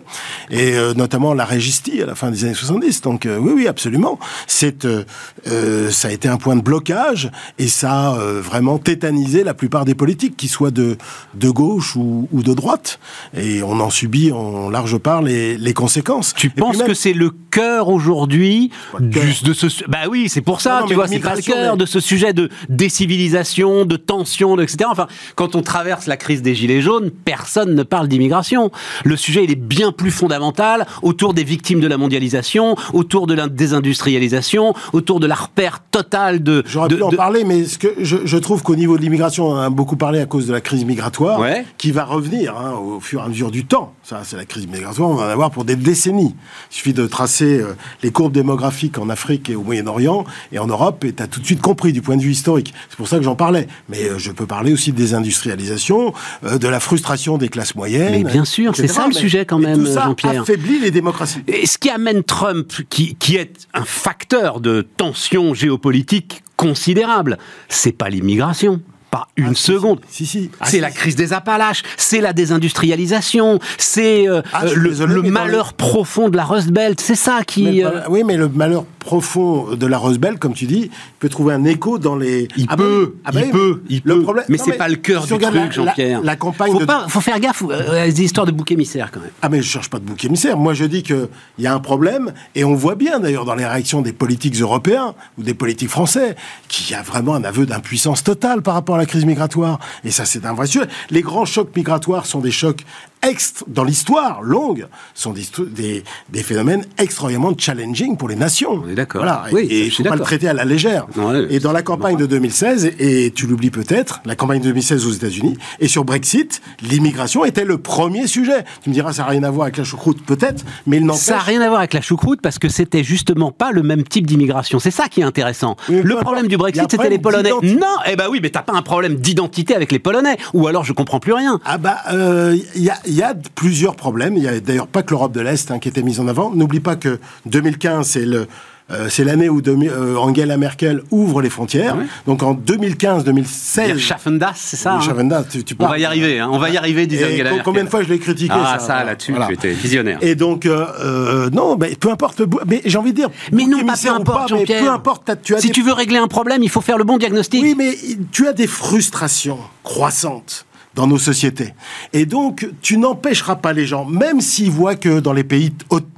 et 0.49 0.73
euh, 0.73 0.93
notamment 0.93 1.33
la 1.33 1.45
Régistie 1.45 2.01
à 2.01 2.05
la 2.05 2.15
fin 2.15 2.31
des 2.31 2.43
années 2.43 2.53
70. 2.53 3.01
Donc 3.01 3.25
euh, 3.25 3.37
oui, 3.37 3.53
oui, 3.55 3.67
absolument. 3.67 4.19
C'est, 4.45 4.85
euh, 4.85 5.89
ça 5.89 6.09
a 6.09 6.11
été 6.11 6.27
un 6.27 6.37
point 6.37 6.57
de 6.57 6.61
blocage 6.61 7.31
et 7.57 7.67
ça 7.67 8.09
a 8.09 8.15
vraiment 8.15 8.77
tétanisé 8.77 9.43
la 9.43 9.53
plupart 9.53 9.85
des 9.85 9.95
politiques, 9.95 10.35
qu'ils 10.35 10.49
soient 10.49 10.71
de, 10.71 10.97
de 11.33 11.49
gauche 11.49 11.95
ou, 11.95 12.27
ou, 12.31 12.43
de 12.43 12.53
droite. 12.53 12.99
Et 13.37 13.63
on 13.63 13.79
en 13.79 13.89
subit 13.89 14.31
en 14.33 14.69
large 14.69 14.97
part 14.97 15.21
les, 15.21 15.57
les 15.57 15.73
conséquences. 15.73 16.33
Tu 16.35 16.49
penses 16.49 16.83
que 16.83 16.93
c'est 16.93 17.13
le 17.13 17.31
cœur 17.51 17.87
aujourd'hui 17.87 18.71
de 18.99 19.53
ce... 19.53 19.67
Bah 19.87 20.09
oui, 20.09 20.27
c'est 20.27 20.41
pour 20.41 20.61
ça, 20.61 20.83
tu 20.87 20.93
vois, 20.93 21.07
c'est 21.07 21.19
pas 21.19 21.35
le 21.35 21.41
cœur 21.41 21.77
de 21.77 21.85
ce 21.85 21.99
sujet 21.99 22.33
de 22.33 22.49
décivilisation, 22.67 23.85
de 23.85 23.95
tension, 23.95 24.59
etc. 24.59 24.88
Enfin, 24.91 25.07
quand 25.35 25.55
on 25.55 25.61
traverse 25.61 26.07
la 26.07 26.17
crise 26.17 26.41
des 26.41 26.55
Gilets 26.55 26.81
jaunes, 26.81 27.11
personne 27.11 27.75
ne 27.75 27.83
parle 27.83 28.07
d'immigration. 28.07 28.71
Le 29.03 29.15
sujet, 29.15 29.43
il 29.43 29.51
est 29.51 29.55
bien 29.55 29.91
plus 29.91 30.11
fondamental 30.11 30.85
autour 31.01 31.33
des 31.33 31.43
victimes 31.43 31.79
de 31.79 31.87
la 31.87 31.97
mondialisation, 31.97 32.75
autour 32.93 33.27
de 33.27 33.33
la 33.33 33.47
désindustrialisation, 33.47 34.73
autour 34.93 35.19
de 35.19 35.27
la 35.27 35.35
repère 35.35 35.79
totale 35.91 36.43
de... 36.43 36.63
J'aurais 36.65 36.89
pu 36.89 37.01
en 37.01 37.11
parler, 37.11 37.43
mais 37.43 37.65
ce 37.65 37.77
que 37.77 37.87
je, 37.99 38.17
je 38.25 38.37
trouve 38.37 38.63
qu'au 38.63 38.75
niveau 38.75 38.97
de 38.97 39.01
l'immigration, 39.01 39.49
on 39.49 39.55
a 39.55 39.69
beaucoup 39.69 39.97
parlé 39.97 40.19
à 40.19 40.25
cause 40.25 40.47
de 40.47 40.53
la 40.53 40.61
crise 40.61 40.85
migratoire, 40.85 41.41
qui 41.77 41.91
va 41.91 42.05
revenir 42.05 42.57
hein, 42.57 42.73
au 42.73 42.99
fur 42.99 43.21
et 43.21 43.23
à 43.23 43.27
mesure 43.27 43.51
du 43.51 43.65
temps. 43.65 43.93
Ça, 44.03 44.21
c'est 44.23 44.37
la 44.37 44.45
crise 44.45 44.67
migratoire, 44.67 45.09
on 45.09 45.15
va 45.15 45.25
en 45.25 45.29
avoir 45.29 45.51
pour 45.51 45.65
des 45.65 45.75
décennies. 45.75 46.35
Il 46.71 46.75
suffit 46.75 46.93
de 46.93 47.05
tracer 47.07 47.59
euh, 47.59 47.75
les 48.03 48.11
courbes 48.11 48.33
démographiques 48.33 48.97
en 48.97 49.09
Afrique 49.09 49.49
et 49.49 49.55
au 49.55 49.63
Moyen-Orient 49.63 50.25
et 50.51 50.59
en 50.59 50.67
Europe, 50.67 51.03
et 51.03 51.13
tu 51.13 51.21
as 51.21 51.27
tout 51.27 51.39
de 51.39 51.45
suite 51.45 51.61
compris 51.61 51.93
du 51.93 52.01
point 52.01 52.17
de 52.17 52.21
vue 52.21 52.31
historique. 52.31 52.73
C'est 52.89 52.97
pour 52.97 53.07
ça 53.07 53.17
que 53.17 53.23
j'en 53.23 53.35
parlais. 53.35 53.67
Mais 53.89 54.03
euh, 54.03 54.17
je 54.17 54.31
peux 54.31 54.45
parler 54.45 54.73
aussi 54.73 54.78
de 54.87 54.91
désindustrialisation, 54.91 56.13
euh, 56.43 56.57
de 56.57 56.67
la 56.67 56.79
frustration 56.79 57.37
des 57.37 57.49
classes 57.49 57.75
moyennes. 57.75 58.11
Mais 58.11 58.23
bien 58.23 58.45
sûr, 58.45 58.75
c'est 58.75 58.87
ça 58.87 59.07
le 59.07 59.13
sujet 59.13 59.45
quand 59.45 59.59
même, 59.59 59.85
Jean-Pierre. 59.85 60.41
affaiblit 60.41 60.79
les 60.79 60.91
démocraties. 60.91 61.41
Et 61.47 61.65
ce 61.65 61.77
qui 61.77 61.89
amène 61.89 62.23
Trump, 62.23 62.71
qui, 62.89 63.15
qui 63.15 63.35
est 63.35 63.67
un 63.73 63.85
facteur 63.85 64.59
de 64.59 64.87
tension 64.97 65.53
géopolitique 65.53 66.43
considérable, 66.55 67.37
c'est 67.69 67.91
pas 67.91 68.09
l'immigration 68.09 68.81
pas 69.09 69.27
une 69.37 69.49
ah, 69.51 69.55
seconde. 69.55 69.99
Si, 70.09 70.25
si. 70.25 70.49
Ah, 70.59 70.65
c'est 70.67 70.79
la 70.79 70.91
crise 70.91 71.15
des 71.15 71.33
Appalaches, 71.33 71.83
c'est 71.97 72.21
la 72.21 72.33
désindustrialisation, 72.33 73.59
c'est 73.77 74.27
euh, 74.27 74.41
ah, 74.53 74.65
euh, 74.65 74.75
le, 74.75 75.21
malheur 75.23 75.73
profond 75.73 76.29
de 76.29 76.37
la 76.37 76.45
Rust 76.45 76.71
Belt. 76.71 76.99
C'est 76.99 77.15
ça 77.15 77.41
qui. 77.45 77.83
Euh, 77.83 78.01
oui, 78.09 78.23
mais 78.25 78.37
le 78.37 78.49
malheur 78.49 78.85
profond 78.99 79.75
de 79.75 79.85
la 79.87 79.97
Rust 79.97 80.19
Belt, 80.19 80.39
comme 80.39 80.53
tu 80.53 80.65
dis, 80.65 80.91
peut 81.19 81.29
trouver 81.29 81.53
un 81.53 81.65
écho 81.65 81.97
dans 81.97 82.15
les. 82.15 82.47
Il 82.57 82.67
peut, 82.67 83.15
il 83.33 83.51
peut, 83.51 83.81
il 83.89 84.01
le 84.03 84.15
peut. 84.15 84.23
Problème... 84.23 84.45
Mais 84.49 84.57
c'est 84.57 84.73
pas 84.73 84.87
le 84.87 84.95
cœur 84.95 85.25
du 85.25 85.37
truc, 85.37 85.71
Jean-Pierre. 85.71 86.21
La, 86.21 86.35
campagne. 86.35 86.71
Faut, 86.71 86.85
pas, 86.85 87.05
faut 87.07 87.21
faire 87.21 87.39
gaffe 87.39 87.63
à 87.69 88.05
des 88.07 88.23
histoires 88.23 88.45
de 88.45 88.51
bouc 88.51 88.71
émissaire 88.71 89.11
quand 89.11 89.19
même. 89.19 89.31
Ah 89.41 89.49
mais 89.49 89.61
je 89.61 89.67
cherche 89.67 89.89
pas 89.89 89.99
de 89.99 90.03
bouc 90.03 90.23
émissaire. 90.23 90.57
Moi 90.57 90.73
je 90.73 90.85
dis 90.85 91.03
que 91.03 91.29
il 91.57 91.63
y 91.63 91.67
a 91.67 91.73
un 91.73 91.79
problème 91.79 92.33
et 92.55 92.63
on 92.63 92.75
voit 92.75 92.95
bien 92.95 93.19
d'ailleurs 93.19 93.45
dans 93.45 93.55
les 93.55 93.65
réactions 93.65 94.01
des 94.01 94.13
politiques 94.13 94.55
européens 94.55 95.15
ou 95.37 95.43
des 95.43 95.53
politiques 95.53 95.89
français 95.89 96.35
qu'il 96.67 96.91
y 96.91 96.93
a 96.93 97.01
vraiment 97.01 97.35
un 97.35 97.43
aveu 97.43 97.65
d'impuissance 97.65 98.23
totale 98.23 98.61
par 98.61 98.73
rapport 98.73 98.95
à 98.95 98.98
la 98.99 99.05
crise 99.05 99.25
migratoire. 99.25 99.79
Et 100.03 100.11
ça, 100.11 100.25
c'est 100.25 100.45
un 100.45 100.53
vrai 100.53 100.67
sujet. 100.67 100.87
Les 101.09 101.21
grands 101.21 101.45
chocs 101.45 101.75
migratoires 101.75 102.25
sont 102.25 102.39
des 102.39 102.51
chocs 102.51 102.85
extra, 103.21 103.65
dans 103.67 103.83
l'histoire 103.83 104.41
longue, 104.41 104.87
sont 105.13 105.33
des, 105.33 106.03
des, 106.29 106.43
phénomènes 106.43 106.85
extrêmement 106.97 107.53
challenging 107.57 108.17
pour 108.17 108.29
les 108.29 108.35
nations. 108.35 108.81
On 108.85 108.89
est 108.89 108.95
d'accord. 108.95 109.21
Voilà. 109.21 109.45
Oui, 109.51 109.67
et 109.69 109.81
il 109.81 109.85
ne 109.85 109.91
faut 109.91 110.03
pas 110.03 110.15
le 110.15 110.21
traiter 110.21 110.47
à 110.47 110.53
la 110.53 110.65
légère. 110.65 111.07
et 111.49 111.59
dans 111.59 111.71
la 111.71 111.81
campagne 111.81 112.17
de 112.17 112.25
2016, 112.25 112.93
et 112.99 113.31
tu 113.35 113.47
l'oublies 113.47 113.71
peut-être, 113.71 114.21
la 114.25 114.35
campagne 114.35 114.59
de 114.59 114.65
2016 114.65 115.05
aux 115.05 115.11
États-Unis, 115.11 115.57
et 115.79 115.87
sur 115.87 116.05
Brexit, 116.05 116.61
l'immigration 116.81 117.45
était 117.45 117.65
le 117.65 117.77
premier 117.77 118.27
sujet. 118.27 118.63
Tu 118.83 118.89
me 118.89 118.93
diras, 118.93 119.13
ça 119.13 119.23
n'a 119.23 119.29
rien 119.29 119.43
à 119.43 119.51
voir 119.51 119.63
avec 119.63 119.77
la 119.77 119.83
choucroute, 119.83 120.23
peut-être, 120.23 120.63
mais 120.87 120.97
il 120.97 121.05
n'empêche. 121.05 121.23
Ça 121.23 121.35
n'a 121.35 121.39
rien 121.39 121.61
à 121.61 121.67
voir 121.67 121.79
avec 121.79 121.93
la 121.93 122.01
choucroute 122.01 122.41
parce 122.41 122.59
que 122.59 122.69
c'était 122.69 123.03
justement 123.03 123.51
pas 123.51 123.71
le 123.71 123.83
même 123.83 124.03
type 124.03 124.25
d'immigration. 124.25 124.79
C'est 124.79 124.91
ça 124.91 125.07
qui 125.07 125.21
est 125.21 125.25
intéressant. 125.25 125.75
le 125.89 126.15
problème 126.15 126.47
du 126.47 126.57
Brexit, 126.57 126.89
c'était 126.89 127.09
les 127.09 127.19
Polonais. 127.19 127.51
Non, 127.63 127.87
eh 128.07 128.15
ben 128.15 128.27
oui, 128.29 128.39
mais 128.41 128.49
t'as 128.49 128.61
pas 128.61 128.73
un 128.73 128.81
problème 128.81 129.15
d'identité 129.15 129.75
avec 129.75 129.91
les 129.91 129.99
Polonais. 129.99 130.37
Ou 130.53 130.67
alors 130.67 130.83
je 130.83 130.93
comprends 130.93 131.19
plus 131.19 131.33
rien. 131.33 131.59
Ah 131.65 131.77
bah, 131.77 131.97
il 132.09 132.15
euh, 132.15 132.57
y 132.75 132.89
a 132.89 132.95
il 133.09 133.15
y 133.15 133.23
a 133.23 133.33
plusieurs 133.55 133.95
problèmes. 133.95 134.37
Il 134.37 134.43
n'y 134.43 134.47
a 134.47 134.59
d'ailleurs 134.59 134.87
pas 134.87 135.03
que 135.03 135.11
l'Europe 135.11 135.31
de 135.31 135.41
l'Est 135.41 135.71
hein, 135.71 135.79
qui 135.79 135.89
était 135.89 136.03
mise 136.03 136.19
en 136.19 136.27
avant. 136.27 136.51
N'oublie 136.51 136.79
pas 136.79 136.95
que 136.95 137.19
2015, 137.45 138.07
c'est 138.07 138.25
le, 138.25 138.47
euh, 138.91 139.07
c'est 139.09 139.23
l'année 139.23 139.49
où 139.49 139.61
euh, 139.67 140.15
Angela 140.15 140.57
Merkel 140.57 141.01
ouvre 141.11 141.41
les 141.41 141.49
frontières. 141.49 141.95
Donc 142.25 142.41
en 142.41 142.55
2015-2016. 142.55 143.97
Schaffendas, 143.97 144.53
c'est 144.55 144.77
ça 144.77 144.93
hein? 144.95 145.43
Tu, 145.49 145.63
tu 145.63 145.75
On 145.79 145.87
va 145.87 145.99
y 145.99 146.05
arriver, 146.05 146.39
hein. 146.39 146.49
on 146.51 146.57
va 146.57 146.69
y 146.69 146.77
arriver, 146.77 147.05
disait 147.05 147.25
Angela 147.25 147.43
Merkel. 147.43 147.63
Combien 147.63 147.83
de 147.83 147.89
fois 147.89 148.01
je 148.03 148.09
l'ai 148.09 148.19
critiqué 148.19 148.53
Ah, 148.55 148.79
ça, 148.79 149.03
là-dessus, 149.03 149.33
tu 149.47 149.53
étais 149.53 149.71
visionnaire. 149.71 150.17
Et 150.21 150.35
donc, 150.35 150.65
euh, 150.65 151.49
non, 151.51 151.77
mais 151.77 151.95
peu 151.95 152.09
importe. 152.09 152.41
Mais 152.67 152.81
j'ai 152.85 152.97
envie 152.97 153.11
de 153.11 153.17
dire. 153.17 153.29
Mais 153.51 153.65
non, 153.65 153.85
pas 153.85 153.93
peu 154.01 154.09
importe, 154.09 154.49
Jean-Pierre. 154.49 154.83
Peu 154.83 154.89
importe, 154.89 155.31
tu 155.43 155.55
as 155.55 155.59
Si 155.59 155.69
tu 155.69 155.83
veux 155.83 155.93
régler 155.93 156.17
un 156.17 156.27
problème, 156.27 156.63
il 156.63 156.69
faut 156.69 156.81
faire 156.81 156.97
le 156.97 157.03
bon 157.03 157.17
diagnostic. 157.17 157.61
Oui, 157.61 157.75
mais 157.77 157.95
tu 158.31 158.47
as 158.47 158.53
des 158.53 158.67
frustrations 158.67 159.59
croissantes 159.83 160.65
dans 160.99 161.07
nos 161.07 161.17
sociétés. 161.17 161.73
Et 162.11 162.25
donc, 162.25 162.69
tu 162.81 162.97
n'empêcheras 162.97 163.55
pas 163.55 163.71
les 163.71 163.85
gens, 163.85 164.03
même 164.03 164.41
s'ils 164.41 164.69
voient 164.69 164.97
que 164.97 165.21
dans 165.21 165.31
les 165.31 165.45
pays 165.45 165.71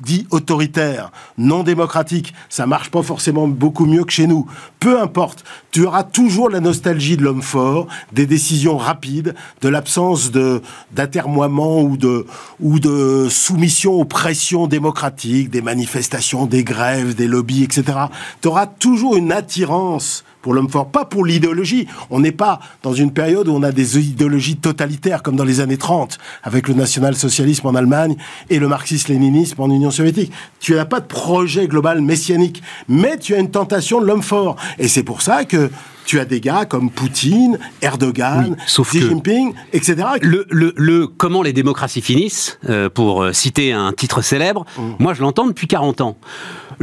dits 0.03 0.25
autoritaires, 0.31 1.11
non 1.37 1.61
démocratiques, 1.61 2.33
ça 2.49 2.65
marche 2.65 2.89
pas 2.89 3.03
forcément 3.03 3.47
beaucoup 3.47 3.85
mieux 3.85 4.03
que 4.03 4.11
chez 4.11 4.25
nous. 4.25 4.47
Peu 4.79 4.99
importe, 4.99 5.43
tu 5.69 5.85
auras 5.85 6.01
toujours 6.01 6.49
la 6.49 6.61
nostalgie 6.61 7.15
de 7.15 7.21
l'homme 7.21 7.43
fort, 7.43 7.85
des 8.11 8.25
décisions 8.25 8.75
rapides, 8.75 9.35
de 9.61 9.69
l'absence 9.69 10.31
de 10.31 10.63
d'atermoiement 10.93 11.83
ou 11.83 11.95
de 11.95 12.25
ou 12.59 12.79
de 12.79 13.27
soumission 13.29 13.93
aux 13.93 14.05
pressions 14.05 14.65
démocratiques, 14.65 15.51
des 15.51 15.61
manifestations, 15.61 16.47
des 16.47 16.63
grèves, 16.63 17.13
des 17.13 17.27
lobbies, 17.27 17.63
etc. 17.63 17.83
Tu 18.41 18.47
auras 18.47 18.65
toujours 18.65 19.15
une 19.15 19.31
attirance 19.31 20.23
pour 20.41 20.53
l'homme 20.53 20.69
fort, 20.69 20.89
pas 20.89 21.05
pour 21.05 21.25
l'idéologie. 21.25 21.87
On 22.09 22.19
n'est 22.19 22.31
pas 22.31 22.59
dans 22.83 22.93
une 22.93 23.11
période 23.11 23.47
où 23.47 23.53
on 23.53 23.63
a 23.63 23.71
des 23.71 23.99
idéologies 23.99 24.57
totalitaires 24.57 25.23
comme 25.23 25.35
dans 25.35 25.43
les 25.43 25.59
années 25.59 25.77
30, 25.77 26.17
avec 26.43 26.67
le 26.67 26.73
national-socialisme 26.73 27.67
en 27.67 27.75
Allemagne 27.75 28.15
et 28.49 28.59
le 28.59 28.67
marxisme-léninisme 28.67 29.61
en 29.61 29.69
Union 29.69 29.91
soviétique. 29.91 30.31
Tu 30.59 30.73
n'as 30.73 30.85
pas 30.85 30.99
de 30.99 31.05
projet 31.05 31.67
global 31.67 32.01
messianique, 32.01 32.61
mais 32.87 33.17
tu 33.17 33.35
as 33.35 33.39
une 33.39 33.51
tentation 33.51 34.01
de 34.01 34.05
l'homme 34.05 34.23
fort. 34.23 34.55
Et 34.79 34.87
c'est 34.87 35.03
pour 35.03 35.21
ça 35.21 35.45
que 35.45 35.69
tu 36.05 36.19
as 36.19 36.25
des 36.25 36.41
gars 36.41 36.65
comme 36.65 36.89
Poutine, 36.89 37.59
Erdogan, 37.81 38.57
Xi 38.65 39.01
Jinping, 39.01 39.53
etc. 39.71 39.95
Le, 40.21 40.45
le, 40.49 40.73
le, 40.75 41.07
comment 41.07 41.43
les 41.43 41.53
démocraties 41.53 42.01
finissent, 42.01 42.59
euh, 42.69 42.89
pour 42.89 43.25
citer 43.33 43.71
un 43.71 43.93
titre 43.93 44.21
célèbre, 44.21 44.65
mmh. 44.77 44.81
moi 44.99 45.13
je 45.13 45.21
l'entends 45.21 45.45
depuis 45.45 45.67
40 45.67 46.01
ans. 46.01 46.17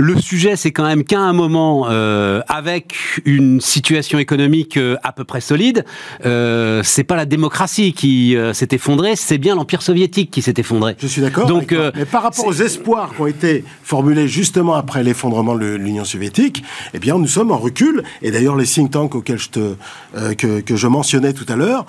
Le 0.00 0.16
sujet, 0.16 0.54
c'est 0.54 0.70
quand 0.70 0.86
même 0.86 1.02
qu'à 1.02 1.18
un 1.18 1.32
moment, 1.32 1.88
euh, 1.90 2.40
avec 2.46 2.94
une 3.24 3.60
situation 3.60 4.20
économique 4.20 4.76
euh, 4.76 4.94
à 5.02 5.10
peu 5.10 5.24
près 5.24 5.40
solide, 5.40 5.84
euh, 6.24 6.82
c'est 6.84 7.02
pas 7.02 7.16
la 7.16 7.26
démocratie 7.26 7.92
qui 7.92 8.36
euh, 8.36 8.52
s'est 8.52 8.68
effondrée, 8.70 9.16
c'est 9.16 9.38
bien 9.38 9.56
l'empire 9.56 9.82
soviétique 9.82 10.30
qui 10.30 10.40
s'est 10.40 10.54
effondré. 10.56 10.94
Je 11.00 11.08
suis 11.08 11.20
d'accord. 11.20 11.46
Donc, 11.48 11.74
mais 11.96 12.04
par 12.04 12.22
rapport 12.22 12.46
aux 12.46 12.52
espoirs 12.52 13.12
qui 13.12 13.22
ont 13.22 13.26
été 13.26 13.64
formulés 13.82 14.28
justement 14.28 14.74
après 14.74 15.02
l'effondrement 15.02 15.56
de 15.56 15.66
l'Union 15.66 16.04
soviétique, 16.04 16.62
eh 16.94 17.00
bien, 17.00 17.18
nous 17.18 17.26
sommes 17.26 17.50
en 17.50 17.58
recul. 17.58 18.04
Et 18.22 18.30
d'ailleurs, 18.30 18.54
les 18.54 18.66
think 18.66 18.92
tanks 18.92 19.16
auxquels 19.16 19.40
je 19.40 19.48
te 19.48 19.74
que, 20.36 20.60
que, 20.60 20.76
je 20.76 20.86
mentionnais 20.86 21.32
tout 21.32 21.46
à 21.48 21.56
l'heure 21.56 21.86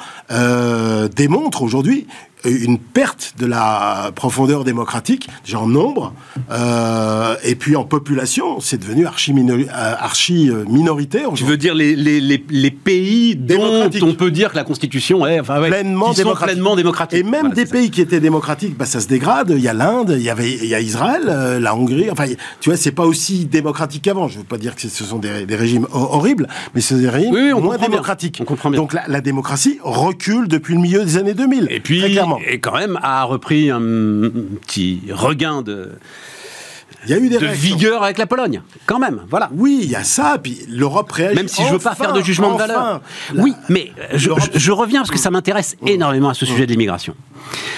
démontrent 1.16 1.62
aujourd'hui 1.62 2.08
une 2.46 2.80
perte 2.80 3.34
de 3.38 3.46
la 3.46 4.12
profondeur 4.16 4.64
démocratique, 4.64 5.28
déjà 5.44 5.60
en 5.60 5.68
nombre, 5.68 6.14
euh, 6.52 7.36
et 7.44 7.56
puis 7.56 7.76
en 7.76 7.84
population, 7.84 8.60
c'est 8.60 8.78
devenu 8.78 9.06
archi, 9.06 9.34
minori 9.34 9.66
euh, 9.66 9.96
archi 10.00 10.50
euh, 10.50 10.64
minoritaire. 10.70 11.30
Tu 11.36 11.44
veux 11.44 11.58
dire 11.58 11.74
les, 11.74 11.96
les, 11.96 12.22
les, 12.22 12.44
les 12.50 12.72
pays 12.72 13.36
dont 13.36 13.90
on 14.02 14.14
peut 14.14 14.32
dire 14.32 14.52
que 14.52 14.56
la 14.56 14.64
Constitution 14.64 15.26
est 15.28 15.40
enfin, 15.40 15.60
ouais, 15.60 15.70
pleinement, 15.70 16.14
démocratique. 16.14 16.54
pleinement, 16.54 16.76
démocratique. 16.76 17.20
Et 17.20 17.24
même 17.24 17.52
des 17.52 17.66
pays 17.66 17.90
qui 17.90 18.02
étaient 18.02 18.20
démocratiques, 18.20 18.78
bah, 18.78 18.86
ça 18.86 19.00
se 19.00 19.08
dégrade. 19.08 19.54
Il 19.56 19.62
y 19.62 19.68
a 19.68 19.74
l'Inde, 19.74 20.16
il 20.18 20.30
il 20.40 20.68
y 20.68 20.76
a 20.76 20.80
Israël, 20.80 21.24
euh, 21.28 21.60
la 21.60 21.76
Hongrie. 21.76 22.10
Enfin, 22.12 22.26
tu 22.62 22.70
vois, 22.70 22.78
c'est 22.78 22.92
pas 22.92 23.06
aussi 23.06 23.46
démocratique 23.46 24.04
qu'avant. 24.04 24.28
Je 24.28 24.38
veux 24.38 24.44
pas 24.44 24.58
dire 24.58 24.76
que 24.76 24.82
ce 24.82 25.04
sont 25.04 25.20
des, 25.20 25.46
des 25.46 25.56
régimes 25.56 25.88
horribles, 25.92 26.48
mais 26.74 26.82
c'est 26.82 26.96
des 26.96 27.10
régimes 27.10 27.34
oui, 27.34 27.54
moins 27.54 27.78
démocratiques. 27.78 28.40
On 28.42 28.46
comprend 28.46 28.70
bien. 28.70 28.80
Donc 28.80 28.94
la, 28.94 29.04
la, 29.08 29.22
démocratie 29.22 29.80
recule 29.84 30.48
depuis 30.48 30.76
le 30.76 30.82
milieu 30.82 31.04
des 31.04 31.18
années 31.18 31.34
2000. 31.34 31.68
Et 31.70 31.80
puis, 31.80 32.02
et 32.48 32.60
quand 32.60 32.74
même 32.74 33.00
a 33.02 33.24
repris 33.24 33.70
un 33.72 33.82
petit 33.82 35.02
regain 35.12 35.62
de. 35.62 35.90
Y 37.08 37.14
a 37.14 37.18
eu 37.18 37.30
des 37.30 37.38
de 37.38 37.46
vigueur 37.48 38.04
avec 38.04 38.18
la 38.18 38.28
Pologne, 38.28 38.62
quand 38.86 39.00
même. 39.00 39.22
Voilà. 39.30 39.50
Oui, 39.54 39.80
il 39.84 39.90
y 39.90 39.96
a 39.96 40.04
ça. 40.04 40.38
Puis 40.42 40.60
l'Europe 40.68 41.12
réagit. 41.12 41.36
Même 41.36 41.48
si 41.48 41.64
je 41.64 41.72
veux 41.72 41.80
pas 41.80 41.96
faire 41.96 42.14
de 42.14 42.22
jugement 42.22 42.54
de 42.54 42.58
valeur. 42.58 43.02
Oui, 43.36 43.54
mais 43.70 43.92
je, 44.14 44.30
je, 44.56 44.72
reviens 44.72 45.00
parce 45.02 45.12
que 45.12 45.18
ça 45.18 45.32
m'intéresse 45.32 45.76
énormément 45.86 46.30
à 46.30 46.34
ce 46.34 46.46
sujet 46.46 46.66
de 46.66 46.72
l'immigration. 46.72 47.16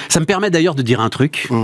Ça 0.09 0.19
me 0.19 0.25
permet 0.25 0.49
d'ailleurs 0.49 0.75
de 0.75 0.81
dire 0.81 0.99
un 0.99 1.09
truc. 1.09 1.47
Mmh. 1.49 1.63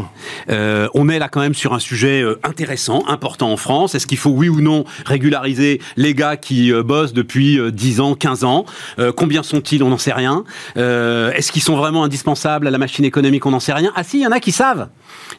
Euh, 0.50 0.88
on 0.93 1.10
est 1.10 1.20
là 1.20 1.28
quand 1.28 1.41
même 1.41 1.54
sur 1.54 1.74
un 1.74 1.80
sujet 1.80 2.22
euh, 2.22 2.39
intéressant, 2.43 3.04
important 3.08 3.52
en 3.52 3.58
France. 3.58 3.96
Est-ce 3.96 4.08
qu'il 4.08 4.17
faut, 4.17 4.30
oui 4.30 4.48
ou 4.48 4.62
non, 4.62 4.86
régulariser 5.06 5.82
les 5.98 6.13
gars 6.13 6.38
qui 6.38 6.72
euh, 6.72 6.84
bossent 6.84 7.13
depuis 7.13 7.60
euh, 7.60 7.72
10 7.72 8.00
ans, 8.00 8.15
15 8.15 8.43
ans? 8.43 8.65
Euh, 9.00 9.12
Combien 9.12 9.43
sont-ils? 9.43 9.84
On 9.84 9.89
n'en 9.89 9.98
sait 9.98 10.13
rien. 10.13 10.46
Euh, 10.78 11.32
Est-ce 11.32 11.52
qu'ils 11.52 11.62
sont 11.62 11.76
vraiment 11.76 12.04
indispensables 12.04 12.67
à 12.67 12.72
la 12.72 12.78
machine 12.78 13.04
économique? 13.04 13.46
On 13.46 13.52
n'en 13.52 13.60
sait 13.60 13.74
rien. 13.74 13.91
Ah 13.96 14.04
si, 14.04 14.20
il 14.20 14.24
y 14.24 14.28
en 14.28 14.32
a 14.32 14.39
qui 14.39 14.52
savent. 14.52 14.88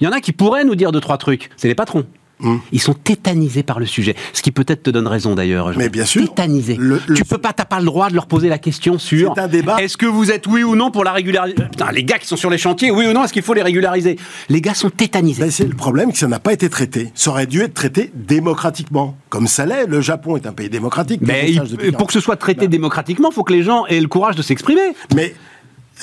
Il 0.00 0.04
y 0.04 0.06
en 0.08 0.12
a 0.12 0.20
qui 0.20 0.32
pourraient 0.32 0.64
nous 0.64 0.74
dire 0.74 0.92
deux, 0.92 1.00
trois 1.00 1.18
trucs. 1.18 1.50
C'est 1.56 1.68
les 1.68 1.74
patrons. 1.74 2.04
Mmh. 2.40 2.58
Ils 2.70 2.80
sont 2.80 2.94
tétanisés 2.94 3.64
par 3.64 3.80
le 3.80 3.86
sujet. 3.86 4.14
Ce 4.32 4.42
qui 4.42 4.52
peut-être 4.52 4.84
te 4.84 4.90
donne 4.90 5.08
raison 5.08 5.34
d'ailleurs. 5.34 5.72
Mais 5.76 5.88
bien 5.88 6.04
sûr. 6.04 6.22
Tétanisés. 6.22 6.76
Le- 6.78 7.00
le- 7.08 7.16
Tu 7.16 7.24
peux 7.24 7.38
pas, 7.38 7.52
t'as 7.52 7.64
pas 7.64 7.80
le 7.80 7.84
droit 7.86 8.10
de 8.10 8.14
leur 8.14 8.26
poser 8.26 8.48
la 8.48 8.58
question 8.58 8.96
sur. 8.96 9.32
C'est 9.34 9.40
un 9.40 9.48
débat. 9.48 9.82
Est-ce 9.82 9.96
que 9.96 10.06
vous 10.06 10.30
êtes 10.30 10.46
oui 10.46 10.62
ou 10.62 10.76
non 10.76 10.92
pour 10.92 11.02
la 11.02 11.10
régularisation 11.10 11.66
Putain, 11.68 11.90
les 11.90 12.04
gars 12.04 12.16
qui 12.18 12.28
sont 12.28 12.36
sur 12.36 12.48
les 12.48 12.56
chantiers, 12.56 12.92
oui 12.92 13.06
ou 13.08 13.12
non, 13.12 13.24
est-ce 13.24 13.32
qu'il 13.32 13.42
faut 13.42 13.54
les 13.54 13.62
régulariser? 13.62 14.20
Les 14.50 14.60
gars 14.60 14.74
sont 14.74 14.88
tétanisés. 14.88 15.42
Ben, 15.42 15.50
c'est 15.50 15.64
le 15.66 15.74
problème 15.74 16.12
que 16.12 16.18
ça 16.18 16.28
n'a 16.28 16.38
pas 16.38 16.52
été 16.52 16.70
traité. 16.70 17.10
Ça 17.16 17.30
aurait 17.30 17.48
dû 17.48 17.60
être 17.60 17.74
traité 17.74 18.12
démocratiquement. 18.14 19.16
Comme 19.30 19.48
ça 19.48 19.66
l'est, 19.66 19.86
le 19.86 20.00
Japon 20.00 20.36
est 20.36 20.46
un 20.46 20.52
pays 20.52 20.68
démocratique. 20.70 21.20
Mais 21.22 21.50
il- 21.50 21.92
pour 21.94 22.06
que 22.06 22.12
ce 22.12 22.20
soit 22.20 22.36
traité 22.36 22.66
Ben. 22.66 22.70
démocratiquement, 22.70 23.30
il 23.32 23.34
faut 23.34 23.42
que 23.42 23.52
les 23.52 23.64
gens 23.64 23.84
aient 23.86 24.00
le 24.00 24.06
courage 24.06 24.36
de 24.36 24.42
s'exprimer. 24.42 24.94
Mais 25.16 25.34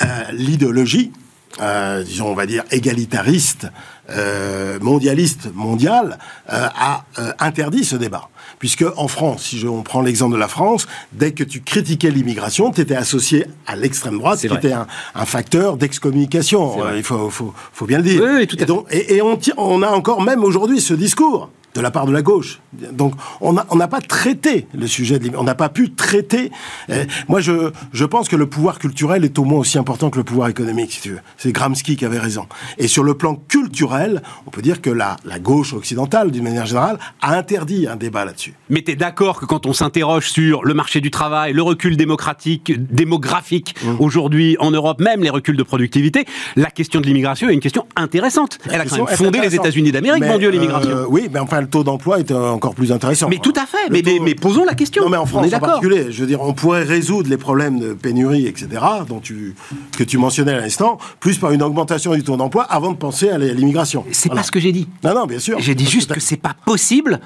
euh, 0.02 0.06
l'idéologie, 0.34 1.12
euh, 1.60 2.02
disons, 2.02 2.28
on 2.28 2.34
va 2.34 2.46
dire, 2.46 2.64
égalitariste, 2.70 3.66
euh, 4.10 4.78
mondialiste, 4.80 5.48
mondiale, 5.54 6.18
euh, 6.52 6.68
a 6.74 7.04
euh, 7.18 7.32
interdit 7.38 7.84
ce 7.84 7.96
débat. 7.96 8.28
Puisque 8.58 8.84
en 8.96 9.08
France, 9.08 9.42
si 9.42 9.58
je, 9.58 9.66
on 9.66 9.82
prend 9.82 10.00
l'exemple 10.00 10.34
de 10.34 10.38
la 10.38 10.48
France, 10.48 10.86
dès 11.12 11.32
que 11.32 11.44
tu 11.44 11.60
critiquais 11.60 12.10
l'immigration, 12.10 12.70
tu 12.70 12.80
étais 12.80 12.94
associé 12.94 13.46
à 13.66 13.76
l'extrême 13.76 14.18
droite, 14.18 14.40
qui 14.40 14.48
vrai. 14.48 14.58
était 14.58 14.72
un, 14.72 14.86
un 15.14 15.24
facteur 15.26 15.76
d'excommunication. 15.76 16.94
Il 16.94 17.02
faut, 17.02 17.28
faut, 17.30 17.52
faut 17.72 17.86
bien 17.86 17.98
le 17.98 18.04
dire. 18.04 18.22
Oui, 18.22 18.30
oui, 18.34 18.46
tout 18.46 18.56
à 18.58 18.62
et, 18.62 18.66
donc, 18.66 18.86
et, 18.90 19.16
et 19.16 19.22
on, 19.22 19.38
on 19.56 19.82
a 19.82 19.88
encore 19.88 20.22
même 20.22 20.44
aujourd'hui 20.44 20.80
ce 20.80 20.94
discours 20.94 21.50
de 21.76 21.80
la 21.82 21.90
part 21.90 22.06
de 22.06 22.12
la 22.12 22.22
gauche. 22.22 22.60
Donc, 22.92 23.14
on 23.40 23.52
n'a 23.52 23.66
on 23.70 23.78
pas 23.78 24.00
traité 24.00 24.66
le 24.74 24.86
sujet 24.86 25.18
de 25.18 25.24
l'immigration. 25.24 25.42
On 25.42 25.44
n'a 25.44 25.54
pas 25.54 25.68
pu 25.68 25.92
traiter. 25.92 26.50
euh, 26.90 27.04
moi, 27.28 27.40
je, 27.40 27.70
je 27.92 28.04
pense 28.04 28.28
que 28.28 28.36
le 28.36 28.46
pouvoir 28.46 28.78
culturel 28.78 29.24
est 29.24 29.38
au 29.38 29.44
moins 29.44 29.60
aussi 29.60 29.78
important 29.78 30.10
que 30.10 30.18
le 30.18 30.24
pouvoir 30.24 30.48
économique, 30.48 30.92
si 30.92 31.00
tu 31.02 31.10
veux. 31.10 31.20
C'est 31.36 31.52
Gramsci 31.52 31.96
qui 31.96 32.04
avait 32.04 32.18
raison. 32.18 32.46
Et 32.78 32.88
sur 32.88 33.04
le 33.04 33.14
plan 33.14 33.34
culturel, 33.48 34.22
on 34.46 34.50
peut 34.50 34.62
dire 34.62 34.80
que 34.80 34.90
la, 34.90 35.16
la 35.24 35.38
gauche 35.38 35.72
occidentale, 35.74 36.30
d'une 36.30 36.44
manière 36.44 36.66
générale, 36.66 36.98
a 37.20 37.36
interdit 37.36 37.86
un 37.86 37.96
débat 37.96 38.24
là-dessus. 38.24 38.54
Mais 38.70 38.82
tu 38.82 38.92
es 38.92 38.96
d'accord 38.96 39.38
que 39.40 39.44
quand 39.46 39.66
on 39.66 39.72
s'interroge 39.72 40.30
sur 40.30 40.64
le 40.64 40.74
marché 40.74 41.00
du 41.00 41.10
travail, 41.10 41.52
le 41.52 41.62
recul 41.62 41.96
démocratique, 41.96 42.72
démographique 42.92 43.74
Mmh. 43.82 43.96
aujourd'hui 44.00 44.56
en 44.60 44.70
Europe, 44.70 45.00
même 45.00 45.22
les 45.22 45.30
reculs 45.30 45.56
de 45.56 45.62
productivité, 45.62 46.24
la 46.56 46.70
question 46.70 47.00
de 47.00 47.06
l'immigration 47.06 47.48
est 47.48 47.54
une 47.54 47.60
question 47.60 47.84
intéressante. 47.96 48.58
Elle 48.66 48.74
a 48.74 48.78
quand 48.78 48.82
question 48.84 49.04
même 49.04 49.16
fondé 49.16 49.40
les. 49.40 49.54
États-Unis 49.54 49.92
d'Amérique, 49.92 50.24
mon 50.24 50.38
Dieu, 50.38 50.50
l'immigration. 50.50 50.90
euh, 50.90 51.04
oui, 51.08 51.28
mais 51.32 51.38
enfin, 51.40 51.65
le 51.66 51.70
taux 51.70 51.84
d'emploi 51.84 52.20
est 52.20 52.30
euh, 52.30 52.50
encore 52.50 52.74
plus 52.74 52.92
intéressant. 52.92 53.28
mais 53.28 53.38
tout 53.42 53.52
à 53.56 53.66
fait. 53.66 53.90
Mais, 53.90 54.02
mais- 54.04 54.16
taux- 54.18 54.22
mais 54.22 54.34
posons 54.34 54.64
la 54.64 54.74
question. 54.74 55.02
Non, 55.02 55.10
mais 55.10 55.16
en 55.16 55.22
on 55.24 55.26
France 55.26 55.46
est 55.52 55.54
en 55.54 55.58
particulier, 55.60 56.06
je 56.10 56.20
veux 56.20 56.26
dire, 56.26 56.40
on 56.42 56.54
pourrait 56.54 56.84
résoudre 56.84 57.28
les 57.28 57.36
problèmes 57.36 57.78
de 57.80 57.92
pénurie, 57.92 58.46
etc., 58.46 58.68
dont 59.08 59.20
tu, 59.20 59.54
que 59.96 60.04
tu 60.04 60.16
mentionnais 60.18 60.52
à 60.52 60.60
l'instant, 60.60 60.98
plus 61.20 61.38
par 61.38 61.50
une 61.50 61.62
augmentation 61.62 62.14
du 62.14 62.22
taux 62.22 62.36
d'emploi 62.36 62.62
avant 62.64 62.92
de 62.92 62.96
penser 62.96 63.28
à 63.28 63.38
l'immigration. 63.38 64.04
C'est 64.12 64.28
Voilà. 64.28 64.40
pas 64.42 64.46
ce 64.46 64.52
que 64.52 64.60
j'ai 64.60 64.72
dit. 64.72 64.88
Non, 65.04 65.14
non, 65.14 65.26
bien 65.26 65.38
sûr. 65.40 65.58
J'ai 65.58 65.74
dit 65.74 65.86
juste 65.86 66.08
t'as- 66.08 66.14
que 66.14 66.20
c'est 66.20 66.36
pas 66.36 66.54
possible 66.64 67.20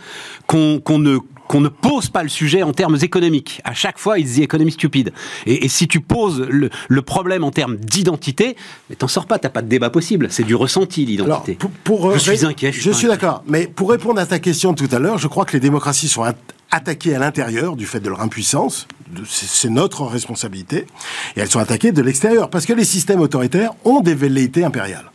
qu'on 0.46 0.81
qu'on 0.81 0.98
ne 0.98 1.18
qu'on 1.50 1.60
ne 1.60 1.68
pose 1.68 2.08
pas 2.10 2.22
le 2.22 2.28
sujet 2.28 2.62
en 2.62 2.72
termes 2.72 2.96
économiques. 3.02 3.60
À 3.64 3.74
chaque 3.74 3.98
fois, 3.98 4.20
ils 4.20 4.24
disent 4.24 4.38
économie 4.38 4.70
stupide. 4.70 5.12
Et, 5.46 5.64
et 5.64 5.68
si 5.68 5.88
tu 5.88 6.00
poses 6.00 6.40
le, 6.48 6.70
le 6.88 7.02
problème 7.02 7.42
en 7.42 7.50
termes 7.50 7.74
d'identité, 7.74 8.54
mais 8.88 8.94
t'en 8.94 9.08
sors 9.08 9.26
pas, 9.26 9.40
t'as 9.40 9.48
pas 9.48 9.60
de 9.60 9.66
débat 9.66 9.90
possible. 9.90 10.28
C'est 10.30 10.44
du 10.44 10.54
ressenti, 10.54 11.04
l'identité. 11.04 11.54
pour, 11.54 11.72
pour, 11.82 12.10
Je 12.12 12.30
euh, 12.30 12.36
suis 12.36 12.46
inquiet, 12.46 12.70
je 12.70 12.80
Je, 12.80 12.92
suis 12.92 13.08
d'accord. 13.08 13.42
Mais 13.48 13.66
pour 13.66 13.90
répondre 13.90 14.20
à 14.20 14.26
ta 14.26 14.38
question 14.38 14.74
tout 14.74 14.88
à 14.92 15.00
l'heure, 15.00 15.18
je 15.18 15.26
crois 15.26 15.44
que 15.44 15.52
les 15.54 15.58
démocraties 15.60 16.06
sont 16.06 16.22
at- 16.22 16.34
attaquées 16.70 17.16
à 17.16 17.18
l'intérieur 17.18 17.74
du 17.74 17.84
fait 17.84 17.98
de 17.98 18.08
leur 18.08 18.20
impuissance. 18.20 18.86
C'est 19.28 19.70
notre 19.70 20.04
responsabilité. 20.04 20.86
Et 21.34 21.40
elles 21.40 21.50
sont 21.50 21.58
attaquées 21.58 21.90
de 21.90 22.00
l'extérieur. 22.00 22.48
Parce 22.48 22.64
que 22.64 22.74
les 22.74 22.84
systèmes 22.84 23.20
autoritaires 23.20 23.72
ont 23.84 24.02
des 24.02 24.14
velléités 24.14 24.62
impériales. 24.62 25.10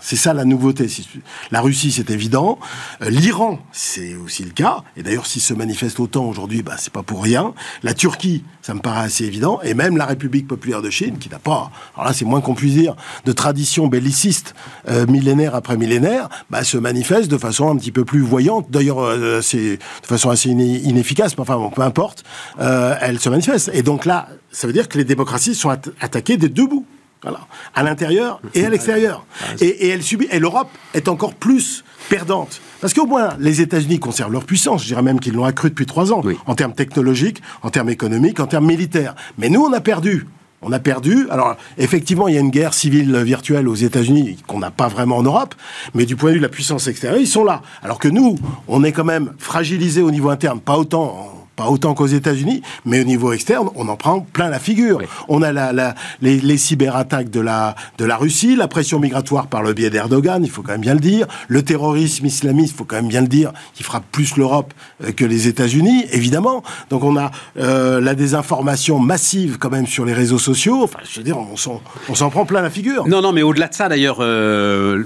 C'est 0.00 0.16
ça 0.16 0.32
la 0.32 0.44
nouveauté. 0.44 0.86
La 1.50 1.60
Russie, 1.60 1.92
c'est 1.92 2.10
évident. 2.10 2.58
Euh, 3.02 3.10
L'Iran, 3.10 3.58
c'est 3.72 4.14
aussi 4.16 4.42
le 4.44 4.50
cas. 4.50 4.82
Et 4.96 5.02
d'ailleurs, 5.02 5.26
s'ils 5.26 5.42
se 5.42 5.52
manifestent 5.52 6.00
autant 6.00 6.24
aujourd'hui, 6.24 6.62
bah, 6.62 6.76
c'est 6.78 6.92
pas 6.92 7.02
pour 7.02 7.22
rien. 7.22 7.52
La 7.82 7.92
Turquie, 7.92 8.44
ça 8.62 8.72
me 8.74 8.80
paraît 8.80 9.04
assez 9.04 9.24
évident. 9.24 9.60
Et 9.62 9.74
même 9.74 9.96
la 9.96 10.06
République 10.06 10.46
populaire 10.48 10.80
de 10.80 10.88
Chine, 10.90 11.18
qui 11.18 11.28
n'a 11.28 11.38
pas, 11.38 11.70
alors 11.94 12.06
là, 12.06 12.12
c'est 12.14 12.24
moins 12.24 12.40
qu'on 12.40 12.54
puisse 12.54 12.74
dire, 12.74 12.96
de 13.26 13.32
tradition 13.32 13.86
belliciste 13.86 14.54
euh, 14.88 15.06
millénaire 15.06 15.54
après 15.54 15.76
millénaire, 15.76 16.28
bah, 16.48 16.64
se 16.64 16.78
manifeste 16.78 17.30
de 17.30 17.36
façon 17.38 17.68
un 17.68 17.76
petit 17.76 17.92
peu 17.92 18.04
plus 18.06 18.20
voyante. 18.20 18.70
D'ailleurs, 18.70 19.00
euh, 19.00 19.40
de 19.40 19.78
façon 20.06 20.30
assez 20.30 20.48
inefficace, 20.48 21.36
mais 21.36 21.42
enfin, 21.42 21.56
bon, 21.56 21.70
peu 21.70 21.82
importe. 21.82 22.24
Elle 22.58 23.20
se 23.20 23.28
manifeste. 23.28 23.70
Et 23.74 23.82
donc 23.82 24.06
là, 24.06 24.28
ça 24.50 24.66
veut 24.66 24.72
dire 24.72 24.88
que 24.88 24.96
les 24.96 25.04
démocraties 25.04 25.54
sont 25.54 25.68
atta- 25.70 25.92
attaquées 26.00 26.36
des 26.36 26.48
deux 26.48 26.66
bouts. 26.66 26.86
Voilà. 27.24 27.40
À 27.74 27.82
l'intérieur 27.82 28.40
et 28.54 28.64
à 28.64 28.70
l'extérieur. 28.70 29.24
Et, 29.60 29.66
et 29.66 29.88
elle 29.88 30.02
subit. 30.02 30.28
Et 30.30 30.38
l'Europe 30.38 30.68
est 30.92 31.08
encore 31.08 31.34
plus 31.34 31.82
perdante. 32.08 32.60
Parce 32.80 32.92
qu'au 32.92 33.06
moins, 33.06 33.30
les 33.40 33.62
États-Unis 33.62 33.98
conservent 33.98 34.32
leur 34.32 34.44
puissance. 34.44 34.82
Je 34.82 34.88
dirais 34.88 35.02
même 35.02 35.18
qu'ils 35.18 35.32
l'ont 35.32 35.44
accrue 35.44 35.70
depuis 35.70 35.86
trois 35.86 36.12
ans. 36.12 36.20
Oui. 36.22 36.36
En 36.44 36.54
termes 36.54 36.74
technologiques, 36.74 37.42
en 37.62 37.70
termes 37.70 37.88
économiques, 37.88 38.40
en 38.40 38.46
termes 38.46 38.66
militaires. 38.66 39.14
Mais 39.38 39.48
nous, 39.48 39.62
on 39.62 39.72
a 39.72 39.80
perdu. 39.80 40.26
On 40.60 40.70
a 40.70 40.78
perdu. 40.78 41.26
Alors, 41.30 41.56
effectivement, 41.78 42.28
il 42.28 42.34
y 42.34 42.36
a 42.36 42.40
une 42.40 42.50
guerre 42.50 42.74
civile 42.74 43.16
virtuelle 43.18 43.68
aux 43.68 43.74
États-Unis 43.74 44.36
qu'on 44.46 44.58
n'a 44.58 44.70
pas 44.70 44.88
vraiment 44.88 45.16
en 45.16 45.22
Europe. 45.22 45.54
Mais 45.94 46.04
du 46.04 46.16
point 46.16 46.28
de 46.28 46.34
vue 46.34 46.40
de 46.40 46.44
la 46.44 46.50
puissance 46.50 46.86
extérieure, 46.86 47.20
ils 47.20 47.26
sont 47.26 47.44
là. 47.44 47.62
Alors 47.82 47.98
que 47.98 48.08
nous, 48.08 48.38
on 48.68 48.84
est 48.84 48.92
quand 48.92 49.04
même 49.04 49.32
fragilisé 49.38 50.02
au 50.02 50.10
niveau 50.10 50.28
interne. 50.28 50.60
Pas 50.60 50.76
autant. 50.76 51.43
Pas 51.56 51.68
autant 51.68 51.94
qu'aux 51.94 52.06
États-Unis, 52.08 52.62
mais 52.84 53.00
au 53.00 53.04
niveau 53.04 53.32
externe, 53.32 53.68
on 53.76 53.88
en 53.88 53.96
prend 53.96 54.20
plein 54.20 54.48
la 54.48 54.58
figure. 54.58 54.98
Oui. 54.98 55.04
On 55.28 55.40
a 55.42 55.52
la, 55.52 55.72
la- 55.72 55.94
les, 56.20 56.40
les 56.40 56.58
cyberattaques 56.58 57.30
de 57.30 57.40
la, 57.40 57.76
de 57.98 58.04
la 58.04 58.16
Russie, 58.16 58.56
la 58.56 58.66
pression 58.66 58.98
migratoire 58.98 59.46
par 59.46 59.62
le 59.62 59.72
biais 59.72 59.90
d'Erdogan, 59.90 60.42
il 60.44 60.50
faut 60.50 60.62
quand 60.62 60.72
même 60.72 60.80
bien 60.80 60.94
le 60.94 61.00
dire, 61.00 61.26
le 61.48 61.62
terrorisme 61.62 62.26
islamiste, 62.26 62.72
il 62.74 62.76
faut 62.78 62.84
quand 62.84 62.96
même 62.96 63.08
bien 63.08 63.20
le 63.20 63.28
dire, 63.28 63.52
qui 63.74 63.82
frappe 63.84 64.04
plus 64.10 64.36
l'Europe 64.36 64.74
euh, 65.04 65.12
que 65.12 65.24
les 65.24 65.46
États-Unis, 65.46 66.06
évidemment. 66.10 66.62
Donc 66.90 67.04
on 67.04 67.16
a 67.16 67.30
euh, 67.58 68.00
la 68.00 68.14
désinformation 68.16 68.98
massive 68.98 69.58
quand 69.58 69.70
même 69.70 69.86
sur 69.86 70.04
les 70.04 70.12
réseaux 70.12 70.38
sociaux. 70.40 70.82
Enfin, 70.82 70.98
je 71.08 71.20
veux 71.20 71.24
dire, 71.24 71.38
on 71.38 71.56
s'en, 71.56 72.30
prend 72.30 72.44
plein 72.46 72.62
la 72.62 72.70
figure. 72.70 73.06
Non, 73.06 73.22
non, 73.22 73.32
mais 73.32 73.42
au-delà 73.42 73.68
de 73.68 73.74
ça, 73.74 73.88
d'ailleurs, 73.88 74.18
euh, 74.20 75.04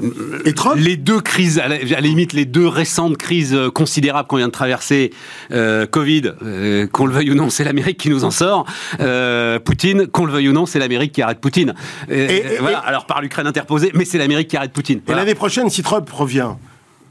les 0.76 0.96
deux 0.96 1.20
crises, 1.20 1.58
à 1.58 1.68
la, 1.68 1.74
à 1.76 1.78
la 1.84 2.00
limite, 2.00 2.32
les 2.32 2.44
deux 2.46 2.66
récentes 2.66 3.16
crises 3.18 3.56
considérables 3.74 4.26
qu'on 4.28 4.36
vient 4.36 4.46
de 4.46 4.52
traverser, 4.52 5.12
euh, 5.52 5.86
Covid, 5.86 6.32
euh, 6.42 6.86
qu'on 6.86 7.06
le 7.06 7.12
veuille 7.12 7.30
ou 7.30 7.34
non, 7.34 7.50
c'est 7.50 7.64
l'Amérique 7.64 7.98
qui 7.98 8.10
nous 8.10 8.24
en 8.24 8.30
sort. 8.30 8.64
Euh, 9.00 9.58
Poutine, 9.58 10.06
qu'on 10.06 10.24
le 10.24 10.32
veuille 10.32 10.48
ou 10.48 10.52
non, 10.52 10.66
c'est 10.66 10.78
l'Amérique 10.78 11.12
qui 11.12 11.22
arrête 11.22 11.40
Poutine. 11.40 11.74
Euh, 12.10 12.28
Et- 12.28 12.54
et- 12.54 12.58
voilà, 12.58 12.82
et- 12.84 12.88
alors 12.88 13.06
par 13.06 13.20
l'Ukraine 13.20 13.46
interposée, 13.46 13.90
mais 13.94 14.04
c'est 14.04 14.18
l'Amérique 14.18 14.48
qui 14.48 14.56
arrête 14.56 14.72
Poutine. 14.72 15.00
Et 15.08 15.14
l'année 15.14 15.34
prochaine, 15.34 15.68
si 15.70 15.82
Trump 15.82 16.08
revient, 16.10 16.50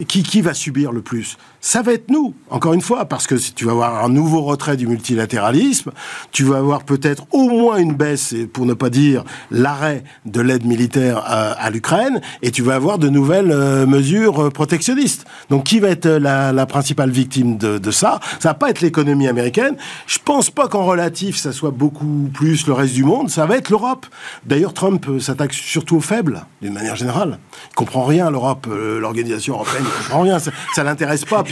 qui, 0.07 0.21
qui 0.23 0.41
va 0.41 0.53
subir 0.53 0.91
le 0.91 1.01
plus? 1.01 1.37
Ça 1.59 1.81
va 1.81 1.93
être 1.93 2.09
nous, 2.09 2.33
encore 2.49 2.73
une 2.73 2.81
fois, 2.81 3.05
parce 3.05 3.27
que 3.27 3.37
si 3.37 3.53
tu 3.53 3.65
vas 3.65 3.71
avoir 3.71 4.05
un 4.05 4.09
nouveau 4.09 4.41
retrait 4.43 4.77
du 4.77 4.87
multilatéralisme, 4.87 5.91
tu 6.31 6.43
vas 6.43 6.57
avoir 6.57 6.83
peut-être 6.83 7.25
au 7.31 7.49
moins 7.49 7.77
une 7.77 7.93
baisse, 7.93 8.35
pour 8.53 8.65
ne 8.65 8.73
pas 8.73 8.89
dire 8.89 9.23
l'arrêt 9.51 10.03
de 10.25 10.39
l'aide 10.41 10.65
militaire 10.65 11.17
à, 11.17 11.51
à 11.51 11.69
l'Ukraine, 11.69 12.21
et 12.41 12.51
tu 12.51 12.61
vas 12.61 12.75
avoir 12.75 12.99
de 12.99 13.09
nouvelles 13.09 13.51
euh, 13.51 13.85
mesures 13.85 14.43
euh, 14.43 14.49
protectionnistes. 14.49 15.25
Donc 15.49 15.65
qui 15.65 15.79
va 15.79 15.89
être 15.89 16.05
euh, 16.05 16.19
la, 16.19 16.65
principale 16.65 17.09
victime 17.09 17.57
de, 17.57 17.77
de 17.77 17.91
ça? 17.91 18.19
Ça 18.39 18.49
va 18.49 18.53
pas 18.53 18.69
être 18.69 18.81
l'économie 18.81 19.27
américaine. 19.27 19.75
Je 20.05 20.19
pense 20.23 20.49
pas 20.49 20.67
qu'en 20.67 20.85
relatif, 20.85 21.37
ça 21.37 21.51
soit 21.51 21.71
beaucoup 21.71 22.29
plus 22.33 22.67
le 22.67 22.73
reste 22.73 22.93
du 22.93 23.03
monde. 23.03 23.29
Ça 23.29 23.45
va 23.45 23.57
être 23.57 23.69
l'Europe. 23.69 24.05
D'ailleurs, 24.45 24.73
Trump 24.73 25.05
euh, 25.09 25.19
s'attaque 25.19 25.53
surtout 25.53 25.97
aux 25.97 26.01
faibles, 26.01 26.45
d'une 26.61 26.73
manière 26.73 26.95
générale. 26.95 27.39
Il 27.71 27.75
comprend 27.75 28.05
rien, 28.05 28.29
l'Europe, 28.29 28.67
euh, 28.69 28.99
l'organisation 28.99 29.55
européenne, 29.55 29.83
il 29.85 30.03
comprend 30.03 30.21
rien. 30.21 30.39
Ça, 30.39 30.51
ça 30.75 30.83
l'intéresse 30.83 31.25
pas. 31.25 31.43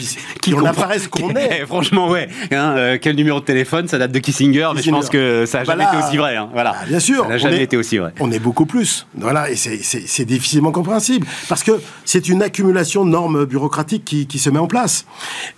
Puis 0.41 0.53
on 0.53 0.57
comprend- 0.57 0.71
apparaît 0.71 0.99
ce 0.99 1.07
qu'on 1.09 1.29
est. 1.35 1.59
Eh, 1.61 1.65
Franchement, 1.65 2.09
ouais. 2.09 2.27
Hein, 2.51 2.75
euh, 2.77 2.97
quel 3.01 3.15
numéro 3.15 3.39
de 3.39 3.45
téléphone 3.45 3.87
Ça 3.87 3.97
date 3.97 4.11
de 4.11 4.19
Kissinger, 4.19 4.69
mais 4.75 4.81
je 4.81 4.89
pense 4.91 5.09
que 5.09 5.45
ça 5.45 5.59
n'a 5.59 5.63
jamais 5.65 5.83
Voilà. 5.83 5.97
été 5.99 6.07
aussi 6.07 6.17
vrai. 6.17 6.35
hein. 6.35 6.49
Voilà. 6.53 6.75
Bien 6.87 6.99
sûr. 6.99 7.23
Ça 7.23 7.29
n'a 7.29 7.35
on 7.35 7.37
jamais 7.39 7.57
est- 7.57 7.63
été 7.63 7.77
aussi 7.77 7.97
vrai. 7.97 8.13
On 8.19 8.31
est 8.31 8.39
beaucoup 8.39 8.65
plus. 8.65 9.05
Voilà, 9.17 9.49
et 9.49 9.55
c'est 9.55 10.25
difficilement 10.25 10.71
compréhensible. 10.71 11.25
Parce 11.49 11.63
que 11.63 11.71
c'est 12.05 12.27
une 12.29 12.41
accumulation 12.41 13.05
de 13.05 13.09
normes 13.11 13.45
bureaucratiques 13.45 14.05
qui, 14.05 14.27
qui 14.27 14.39
se 14.39 14.49
met 14.49 14.59
en 14.59 14.67
place. 14.67 15.05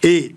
Et 0.03 0.35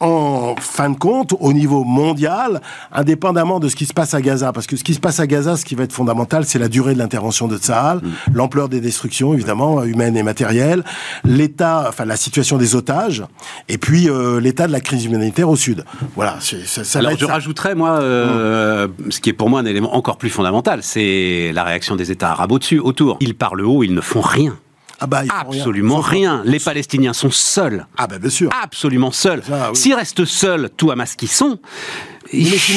en 0.00 0.54
fin 0.58 0.90
de 0.90 0.96
compte, 0.96 1.34
au 1.38 1.52
niveau 1.52 1.84
mondial, 1.84 2.60
indépendamment 2.90 3.60
de 3.60 3.68
ce 3.68 3.76
qui 3.76 3.86
se 3.86 3.92
passe 3.92 4.14
à 4.14 4.22
Gaza, 4.22 4.52
parce 4.52 4.66
que 4.66 4.76
ce 4.76 4.84
qui 4.84 4.94
se 4.94 5.00
passe 5.00 5.20
à 5.20 5.26
Gaza, 5.26 5.56
ce 5.56 5.64
qui 5.64 5.74
va 5.74 5.84
être 5.84 5.92
fondamental, 5.92 6.44
c'est 6.46 6.58
la 6.58 6.68
durée 6.68 6.94
de 6.94 6.98
l'intervention 6.98 7.48
de 7.48 7.58
Tsahal, 7.58 7.98
mm. 7.98 8.10
l'ampleur 8.34 8.68
des 8.68 8.80
destructions, 8.80 9.34
évidemment, 9.34 9.82
humaines 9.84 10.16
et 10.16 10.22
matérielles, 10.22 10.84
l'état, 11.24 11.84
enfin 11.88 12.06
la 12.06 12.16
situation 12.16 12.56
des 12.56 12.74
otages, 12.74 13.24
et 13.68 13.76
puis 13.78 14.08
euh, 14.08 14.40
l'état 14.40 14.66
de 14.66 14.72
la 14.72 14.80
crise 14.80 15.04
humanitaire 15.04 15.48
au 15.50 15.56
sud. 15.56 15.84
Voilà. 16.16 16.38
Ça, 16.40 16.84
ça 16.84 16.98
Alors 16.98 17.16
je 17.18 17.26
rajouterais, 17.26 17.74
moi, 17.74 18.00
euh, 18.00 18.88
ce 19.10 19.20
qui 19.20 19.28
est 19.28 19.34
pour 19.34 19.50
moi 19.50 19.60
un 19.60 19.66
élément 19.66 19.94
encore 19.94 20.16
plus 20.16 20.30
fondamental, 20.30 20.82
c'est 20.82 21.52
la 21.52 21.64
réaction 21.64 21.96
des 21.96 22.10
États 22.10 22.30
arabes 22.30 22.52
au-dessus, 22.52 22.78
autour. 22.78 23.18
Ils 23.20 23.34
parlent 23.34 23.60
haut, 23.62 23.82
ils 23.82 23.94
ne 23.94 24.00
font 24.00 24.22
rien. 24.22 24.56
Ah 25.00 25.06
bah, 25.06 25.22
Absolument 25.28 26.00
rien. 26.00 26.42
Les 26.44 26.58
Palestiniens 26.58 27.12
sont 27.12 27.30
seuls. 27.30 27.86
Ah 27.96 28.06
bah 28.06 28.18
bien 28.18 28.30
sûr. 28.30 28.50
Absolument 28.62 29.10
seuls. 29.10 29.42
S'ils 29.74 29.94
restent 29.94 30.24
seuls, 30.24 30.70
tout 30.76 30.90
à 30.90 30.96
masse 30.96 31.16
qu'ils 31.16 31.28
sont, 31.28 31.58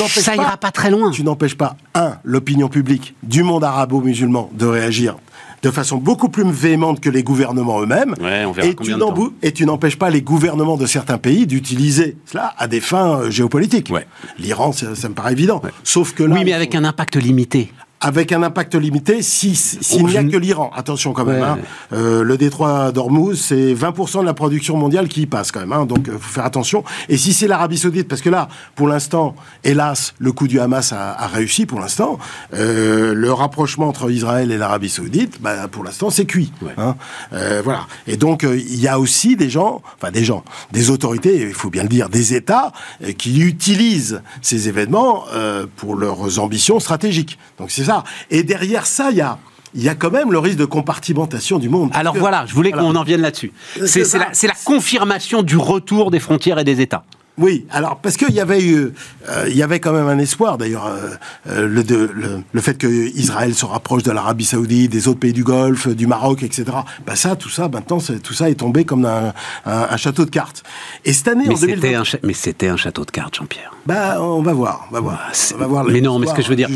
ça 0.07 0.35
ira 0.35 0.57
pas 0.57 0.71
très 0.71 0.89
loin. 0.89 1.11
Tu 1.11 1.23
n'empêches 1.23 1.55
pas, 1.55 1.77
un, 1.95 2.15
l'opinion 2.23 2.69
publique 2.69 3.15
du 3.23 3.43
monde 3.43 3.63
arabo-musulman 3.63 4.49
de 4.53 4.65
réagir 4.65 5.15
de 5.63 5.71
façon 5.71 5.97
beaucoup 5.97 6.27
plus 6.27 6.43
véhémente 6.43 6.99
que 6.99 7.09
les 7.09 7.23
gouvernements 7.23 7.81
eux-mêmes. 7.81 8.15
et, 8.61 8.75
tu 8.75 8.93
et, 9.41 9.51
tu 9.53 9.65
n'empêches 9.65 9.95
pas 9.95 10.09
les 10.09 10.21
gouvernements 10.21 10.75
de 10.75 10.85
certains 10.85 11.17
pays 11.17 11.47
d'utiliser 11.47 12.17
cela 12.25 12.53
à 12.57 12.67
des 12.67 12.81
fins 12.81 13.21
euh, 13.21 13.29
géopolitiques. 13.31 13.91
L'Iran, 14.37 14.73
ça, 14.73 14.87
me 15.07 15.13
paraît 15.13 15.31
évident. 15.31 15.61
Sauf 15.85 16.13
que 16.13 16.23
oui, 16.23 16.41
mais 16.43 16.53
avec 16.53 16.75
un 16.75 16.83
impact 16.83 17.15
limité 17.15 17.71
avec 18.03 18.33
un 18.33 18.43
impact 18.43 18.75
limité 18.75 19.21
s'il 19.21 19.55
si, 19.55 20.03
n'y 20.03 20.17
a 20.17 20.23
que 20.23 20.35
l'Iran. 20.35 20.71
Attention 20.75 21.13
quand 21.13 21.23
même. 21.23 21.41
Hein. 21.41 21.57
Euh, 21.93 22.21
le 22.21 22.37
détroit 22.37 22.91
d'Ormuz, 22.91 23.39
c'est 23.39 23.73
20% 23.73 24.21
de 24.21 24.25
la 24.25 24.33
production 24.33 24.75
mondiale 24.75 25.07
qui 25.07 25.21
y 25.21 25.25
passe 25.25 25.51
quand 25.51 25.61
même. 25.61 25.71
Hein. 25.71 25.85
donc 25.85 26.03
il 26.07 26.11
euh, 26.11 26.19
faut 26.19 26.33
faire 26.33 26.45
attention. 26.45 26.83
Et 27.07 27.17
si 27.17 27.33
c'est 27.33 27.47
l'Arabie 27.47 27.77
Saoudite, 27.77 28.09
parce 28.09 28.21
que 28.21 28.29
là, 28.29 28.49
pour 28.75 28.89
l'instant, 28.89 29.35
hélas, 29.63 30.13
le 30.19 30.33
coup 30.33 30.49
du 30.49 30.59
Hamas 30.59 30.91
a, 30.91 31.13
a 31.13 31.27
réussi 31.27 31.65
pour 31.65 31.79
l'instant. 31.79 32.19
Euh, 32.53 33.13
le 33.13 33.31
rapprochement 33.31 33.87
entre 33.87 34.11
Israël 34.11 34.51
et 34.51 34.57
l'Arabie 34.57 34.89
Saoudite, 34.89 35.41
bah, 35.41 35.69
pour 35.69 35.85
l'instant, 35.85 36.09
c'est 36.09 36.25
cuit. 36.25 36.51
Hein. 36.77 36.95
Euh, 37.31 37.61
voilà. 37.63 37.87
Et 38.07 38.17
donc 38.17 38.43
il 38.43 38.79
y 38.79 38.89
a 38.89 38.99
aussi 38.99 39.37
des 39.37 39.49
gens, 39.49 39.81
enfin 39.95 40.11
des 40.11 40.25
gens, 40.25 40.43
des 40.73 40.89
autorités, 40.89 41.41
il 41.41 41.53
faut 41.53 41.69
bien 41.69 41.83
le 41.83 41.89
dire, 41.89 42.09
des 42.09 42.33
États 42.33 42.73
qui 43.17 43.41
utilisent 43.41 44.21
ces 44.41 44.67
événements 44.67 45.23
pour 45.77 45.95
leurs 45.95 46.39
ambitions 46.39 46.79
stratégiques. 46.79 47.37
Donc 47.57 47.71
c'est 47.71 47.85
ça 47.85 47.92
et 48.29 48.43
derrière 48.43 48.85
ça, 48.85 49.11
il 49.11 49.17
y 49.17 49.21
a 49.21 49.37
il 49.75 49.81
y 49.81 49.89
a 49.89 49.95
quand 49.95 50.11
même 50.11 50.31
le 50.31 50.37
risque 50.37 50.59
de 50.59 50.65
compartimentation 50.65 51.57
du 51.57 51.67
monde. 51.67 51.89
Alors 51.95 52.15
voilà, 52.15 52.45
je 52.45 52.53
voulais 52.53 52.71
qu'on 52.71 52.95
en 52.95 53.03
vienne 53.03 53.21
là-dessus. 53.21 53.51
C'est 53.85 54.03
la, 54.13 54.29
la, 54.29 54.53
confirmation 54.65 55.41
du 55.41 55.57
retour 55.57 56.11
des 56.11 56.19
frontières 56.19 56.59
et 56.59 56.63
des 56.63 56.79
États. 56.79 57.03
Oui, 57.39 57.65
alors 57.71 57.97
parce 57.97 58.15
qu'il 58.15 58.31
y 58.31 58.39
avait 58.39 58.63
eu, 58.63 58.93
euh, 59.27 59.45
il 59.47 59.55
y 59.55 59.63
avait 59.63 59.79
quand 59.79 59.91
même 59.91 60.07
un 60.07 60.19
espoir 60.19 60.59
d'ailleurs, 60.59 60.85
euh, 60.85 61.09
euh, 61.49 61.67
le, 61.67 61.81
le, 61.81 62.43
le, 62.51 62.61
fait 62.61 62.77
que 62.77 62.85
Israël 62.87 63.55
se 63.55 63.65
rapproche 63.65 64.03
de 64.03 64.11
l'Arabie 64.11 64.45
Saoudite, 64.45 64.91
des 64.91 65.07
autres 65.07 65.19
pays 65.19 65.33
du 65.33 65.43
Golfe, 65.43 65.87
du 65.87 66.05
Maroc, 66.05 66.43
etc. 66.43 66.65
Ben 67.07 67.15
ça, 67.15 67.35
tout 67.35 67.49
ça, 67.49 67.69
maintenant, 67.69 67.97
tout 68.23 68.33
ça 68.33 68.51
est 68.51 68.55
tombé 68.55 68.85
comme 68.85 69.05
un, 69.05 69.33
un, 69.65 69.97
château 69.97 70.25
de 70.25 70.29
cartes. 70.29 70.61
Et 71.05 71.13
cette 71.13 71.27
année, 71.27 71.45
mais 71.47 71.55
c'était 71.55 71.95
un, 71.95 72.03
mais 72.21 72.33
c'était 72.33 72.67
un 72.67 72.77
château 72.77 73.03
de 73.03 73.09
cartes, 73.09 73.35
Jean-Pierre. 73.35 73.71
Bah, 73.87 74.21
on 74.21 74.43
va 74.43 74.53
voir, 74.53 74.87
on 74.91 74.93
va 74.93 74.99
voir, 74.99 75.31
on 75.55 75.57
va 75.57 75.67
voir 75.67 75.83
mais 75.85 76.01
non, 76.01 76.19
mais 76.19 76.27
ce 76.27 76.35
que 76.35 76.43
je 76.43 76.49
veux 76.49 76.55
dire, 76.55 76.69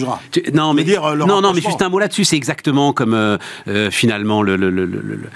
non, 0.54 0.74
mais, 0.74 0.84
dire, 0.84 1.16
non, 1.16 1.40
non, 1.40 1.54
mais 1.54 1.62
juste 1.62 1.84
un 1.84 1.90
mot 1.90 2.00
là-dessus, 2.00 2.26
c'est 2.26 2.36
exactement 2.36 2.94
comme 2.94 3.38
finalement 3.92 4.42
le, 4.42 4.56
le, 4.56 4.72
le 4.72 4.88
euh, 4.88 5.30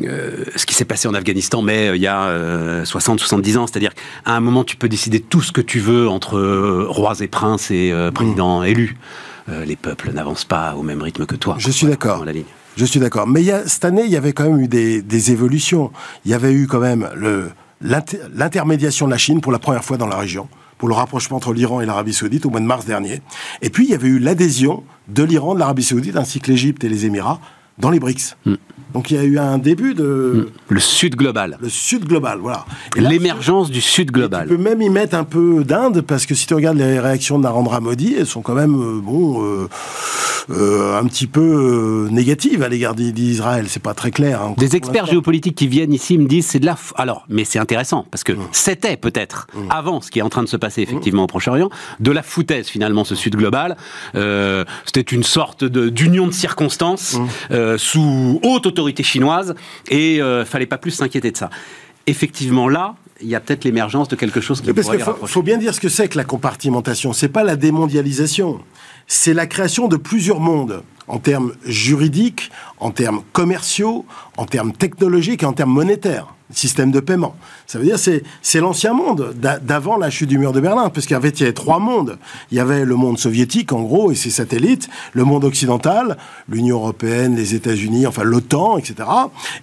ce 0.00 0.66
qui 0.66 0.74
s'est 0.74 0.84
passé 0.84 1.08
en 1.08 1.14
Afghanistan, 1.14 1.62
mais 1.62 1.88
euh, 1.88 1.96
il 1.96 2.02
y 2.02 2.06
a 2.06 2.82
60-70 2.84 3.56
euh, 3.56 3.58
ans. 3.58 3.66
C'est-à-dire 3.66 3.94
qu'à 3.94 4.32
un 4.32 4.40
moment, 4.40 4.64
tu 4.64 4.76
peux 4.76 4.88
décider 4.88 5.20
tout 5.20 5.42
ce 5.42 5.52
que 5.52 5.60
tu 5.60 5.80
veux 5.80 6.08
entre 6.08 6.40
rois 6.88 7.14
et 7.20 7.28
princes 7.28 7.70
et 7.70 7.92
présidents 8.14 8.62
mmh. 8.62 8.66
élus. 8.66 8.96
les 9.48 9.76
peuples 9.76 10.12
n'avancent 10.12 10.44
pas 10.44 10.74
au 10.74 10.82
même 10.82 11.02
rythme 11.02 11.26
que 11.26 11.36
toi. 11.36 11.56
Je 11.58 11.70
suis 11.70 11.86
d'accord. 11.86 12.24
Je 12.76 12.84
suis 12.84 13.00
d'accord. 13.00 13.26
Mais 13.26 13.42
y 13.42 13.50
a, 13.50 13.66
cette 13.66 13.84
année, 13.84 14.04
il 14.04 14.10
y 14.10 14.16
avait 14.16 14.32
quand 14.32 14.44
même 14.44 14.60
eu 14.60 14.68
des, 14.68 15.02
des 15.02 15.30
évolutions. 15.30 15.90
Il 16.24 16.30
y 16.30 16.34
avait 16.34 16.52
eu 16.52 16.66
quand 16.66 16.80
même 16.80 17.08
l'intermédiation 17.80 19.06
de 19.06 19.10
la 19.12 19.18
Chine 19.18 19.40
pour 19.40 19.52
la 19.52 19.58
première 19.58 19.84
fois 19.84 19.96
dans 19.96 20.06
la 20.06 20.16
région 20.16 20.48
pour 20.82 20.88
le 20.88 20.96
rapprochement 20.96 21.36
entre 21.36 21.52
l'Iran 21.52 21.80
et 21.80 21.86
l'Arabie 21.86 22.12
Saoudite 22.12 22.44
au 22.44 22.50
mois 22.50 22.58
de 22.58 22.64
mars 22.66 22.84
dernier. 22.84 23.22
Et 23.60 23.70
puis, 23.70 23.84
il 23.84 23.90
y 23.90 23.94
avait 23.94 24.08
eu 24.08 24.18
l'adhésion 24.18 24.82
de 25.06 25.22
l'Iran, 25.22 25.54
de 25.54 25.60
l'Arabie 25.60 25.84
Saoudite, 25.84 26.16
ainsi 26.16 26.40
que 26.40 26.50
l'Égypte 26.50 26.82
et 26.82 26.88
les 26.88 27.06
Émirats 27.06 27.40
dans 27.78 27.88
les 27.88 28.00
BRICS. 28.00 28.36
Hmm. 28.44 28.56
Donc 28.92 29.10
il 29.10 29.16
y 29.16 29.20
a 29.20 29.24
eu 29.24 29.38
un 29.38 29.58
début 29.58 29.94
de... 29.94 30.50
Le 30.68 30.80
Sud 30.80 31.16
global. 31.16 31.58
Le 31.60 31.68
Sud 31.68 32.04
global, 32.04 32.38
voilà. 32.40 32.66
L'émergence 32.96 33.70
du 33.70 33.80
Sud 33.80 34.10
global. 34.10 34.48
tu 34.48 34.56
peux 34.56 34.62
même 34.62 34.82
y 34.82 34.90
mettre 34.90 35.16
un 35.16 35.24
peu 35.24 35.64
d'Inde, 35.64 36.02
parce 36.02 36.26
que 36.26 36.34
si 36.34 36.46
tu 36.46 36.54
regardes 36.54 36.76
les 36.76 36.98
réactions 36.98 37.38
de 37.38 37.44
Narendra 37.44 37.80
Modi, 37.80 38.14
elles 38.18 38.26
sont 38.26 38.42
quand 38.42 38.54
même, 38.54 38.74
euh, 38.74 39.00
bon, 39.00 39.44
euh, 39.44 39.68
euh, 40.50 40.98
un 40.98 41.04
petit 41.06 41.26
peu 41.26 42.08
négatives 42.10 42.62
à 42.62 42.68
l'égard 42.68 42.94
d'Israël. 42.94 43.66
C'est 43.68 43.82
pas 43.82 43.94
très 43.94 44.10
clair. 44.10 44.42
Hein, 44.42 44.54
Des 44.58 44.76
experts 44.76 45.06
géopolitiques 45.06 45.56
qui 45.56 45.68
viennent 45.68 45.92
ici 45.92 46.18
me 46.18 46.26
disent 46.26 46.46
c'est 46.46 46.60
de 46.60 46.66
la... 46.66 46.76
Alors, 46.96 47.24
mais 47.28 47.44
c'est 47.44 47.58
intéressant, 47.58 48.06
parce 48.10 48.24
que 48.24 48.32
hmm. 48.32 48.48
c'était 48.52 48.96
peut-être, 48.96 49.46
avant 49.70 50.00
ce 50.00 50.10
qui 50.10 50.18
est 50.18 50.22
en 50.22 50.28
train 50.28 50.42
de 50.42 50.48
se 50.48 50.56
passer 50.56 50.82
effectivement 50.82 51.24
au 51.24 51.26
Proche-Orient, 51.26 51.70
de 52.00 52.10
la 52.10 52.22
foutaise 52.22 52.66
finalement, 52.66 53.04
ce 53.04 53.14
Sud 53.14 53.36
global. 53.36 53.76
C'était 54.14 55.00
une 55.00 55.22
sorte 55.22 55.64
d'union 55.64 56.26
de, 56.26 56.32
circonstances 56.32 57.18
sous 57.76 58.40
haute 58.42 58.66
autorité 58.66 58.81
chinoise 59.02 59.54
et 59.88 60.20
euh, 60.20 60.44
fallait 60.44 60.66
pas 60.66 60.78
plus 60.78 60.90
s'inquiéter 60.90 61.30
de 61.30 61.36
ça. 61.36 61.50
Effectivement, 62.06 62.68
là, 62.68 62.96
il 63.20 63.28
y 63.28 63.34
a 63.34 63.40
peut-être 63.40 63.64
l'émergence 63.64 64.08
de 64.08 64.16
quelque 64.16 64.40
chose 64.40 64.60
qui 64.60 64.72
Parce 64.72 64.86
pourrait 64.86 64.98
faut, 64.98 65.26
faut, 65.26 65.42
bien 65.42 65.56
dire 65.58 65.72
ce 65.74 65.80
que 65.80 65.88
c'est 65.88 66.08
que 66.08 66.18
la 66.18 66.24
compartimentation. 66.24 67.12
C'est 67.12 67.28
pas 67.28 67.44
la 67.44 67.56
démondialisation. 67.56 68.60
C'est 69.06 69.34
la 69.34 69.46
création 69.46 69.88
de 69.88 69.96
plusieurs 69.96 70.40
mondes 70.40 70.82
en 71.06 71.18
termes 71.18 71.54
juridiques, 71.64 72.50
en 72.78 72.90
termes 72.90 73.22
commerciaux, 73.32 74.04
en 74.36 74.46
termes 74.46 74.72
technologiques 74.72 75.42
et 75.42 75.46
en 75.46 75.52
termes 75.52 75.72
monétaires 75.72 76.34
système 76.56 76.90
de 76.90 77.00
paiement. 77.00 77.34
Ça 77.66 77.78
veut 77.78 77.84
dire 77.84 77.98
c'est 77.98 78.22
c'est 78.42 78.60
l'ancien 78.60 78.92
monde 78.92 79.34
d'avant 79.62 79.96
la 79.96 80.10
chute 80.10 80.28
du 80.28 80.38
mur 80.38 80.52
de 80.52 80.60
Berlin, 80.60 80.90
parce 80.90 81.06
qu'il 81.06 81.14
y 81.14 81.16
avait, 81.16 81.30
il 81.30 81.40
y 81.40 81.44
avait 81.44 81.52
trois 81.52 81.78
mondes. 81.78 82.18
Il 82.50 82.56
y 82.56 82.60
avait 82.60 82.84
le 82.84 82.94
monde 82.96 83.18
soviétique 83.18 83.72
en 83.72 83.82
gros 83.82 84.12
et 84.12 84.14
ses 84.14 84.30
satellites, 84.30 84.88
le 85.12 85.24
monde 85.24 85.44
occidental, 85.44 86.16
l'Union 86.48 86.76
européenne, 86.76 87.36
les 87.36 87.54
États-Unis, 87.54 88.06
enfin 88.06 88.22
l'OTAN, 88.24 88.78
etc. 88.78 89.08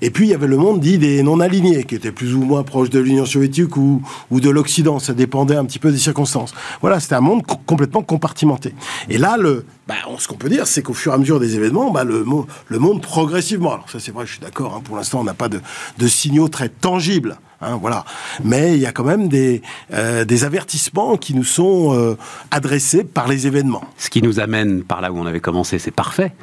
Et 0.02 0.10
puis 0.10 0.28
il 0.28 0.32
y 0.32 0.34
avait 0.34 0.48
le 0.48 0.58
monde 0.58 0.80
dit 0.80 0.98
des 0.98 1.24
non 1.24 1.40
alignés, 1.40 1.84
qui 1.84 1.96
était 1.96 2.12
plus 2.12 2.34
ou 2.36 2.42
moins 2.42 2.64
proche 2.64 2.90
de 2.90 3.00
l'Union 3.00 3.26
soviétique 3.26 3.78
ou 3.78 4.02
ou 4.32 4.40
de 4.40 4.50
l'Occident. 4.50 5.00
Ça 5.00 5.14
dépendait 5.14 5.56
un 5.56 5.66
petit 5.66 5.80
peu 5.80 5.92
des 5.92 5.98
circonstances. 5.98 6.54
Voilà, 6.82 7.00
c'était 7.00 7.16
un 7.16 7.22
monde 7.22 7.44
complètement 7.66 8.02
compartimenté. 8.02 8.74
Et 9.10 9.18
là, 9.18 9.38
le 9.38 9.66
bah, 9.90 9.96
ce 10.20 10.28
qu'on 10.28 10.36
peut 10.36 10.50
dire, 10.50 10.68
c'est 10.68 10.84
qu'au 10.84 10.94
fur 10.94 11.14
et 11.14 11.16
à 11.16 11.18
mesure 11.18 11.40
des 11.40 11.56
événements, 11.56 11.90
bah, 11.90 12.04
le, 12.04 12.24
monde 12.24 13.02
progressivement. 13.02 13.74
Alors 13.74 13.90
ça, 13.90 14.00
c'est 14.00 14.12
vrai, 14.12 14.28
je 14.28 14.34
suis 14.34 14.40
d'accord. 14.40 14.76
Hein, 14.76 14.82
pour 14.84 14.96
l'instant, 14.96 15.20
on 15.20 15.24
n'a 15.24 15.34
pas 15.34 15.50
de, 15.50 15.62
de 15.98 16.08
signaux 16.08 16.48
très 16.48 16.70
tangible. 16.82 17.38
Hein, 17.62 17.78
voilà. 17.82 18.06
Mais 18.44 18.76
il 18.76 18.80
y 18.80 18.86
a 18.86 18.92
quand 18.92 19.04
même 19.04 19.28
des, 19.28 19.62
euh, 19.94 20.26
avertissements 20.44 21.18
qui 21.18 21.36
nous 21.36 21.44
sont 21.44 21.94
euh, 21.94 22.18
adressés 22.52 23.04
par 23.04 23.28
les 23.28 23.48
événements. 23.48 23.84
Ce 23.98 24.10
qui 24.10 24.22
nous 24.22 24.40
amène 24.40 24.84
par 24.84 25.02
là 25.02 25.12
où 25.12 25.18
on 25.18 25.26
avait 25.26 25.42
commencé, 25.42 25.80
c'est 25.80 25.92
parfait. 25.92 26.34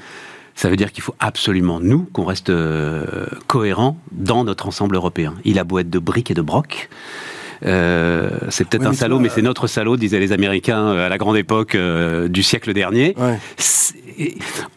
Ça 0.54 0.70
veut 0.70 0.76
dire 0.76 0.92
qu'il 0.92 1.02
faut 1.02 1.14
absolument, 1.20 1.80
nous, 1.80 2.08
qu'on 2.12 2.24
reste 2.24 2.50
euh, 2.50 3.26
cohérents 3.46 3.98
dans 4.12 4.44
notre 4.44 4.66
ensemble 4.66 4.96
européen. 4.96 5.34
Il 5.44 5.58
a 5.58 5.64
beau 5.64 5.78
être 5.78 5.90
de 5.90 5.98
briques 5.98 6.30
et 6.30 6.34
de 6.34 6.42
brocs. 6.42 6.88
C'est 7.62 8.68
peut-être 8.68 8.86
un 8.86 8.92
salaud, 8.92 9.18
mais 9.18 9.28
c'est 9.28 9.42
notre 9.42 9.66
salaud, 9.66 9.96
disaient 9.96 10.20
les 10.20 10.32
Américains 10.32 10.88
à 10.88 11.08
la 11.08 11.18
grande 11.18 11.36
époque 11.36 11.76
du 11.76 12.42
siècle 12.42 12.72
dernier. 12.72 13.14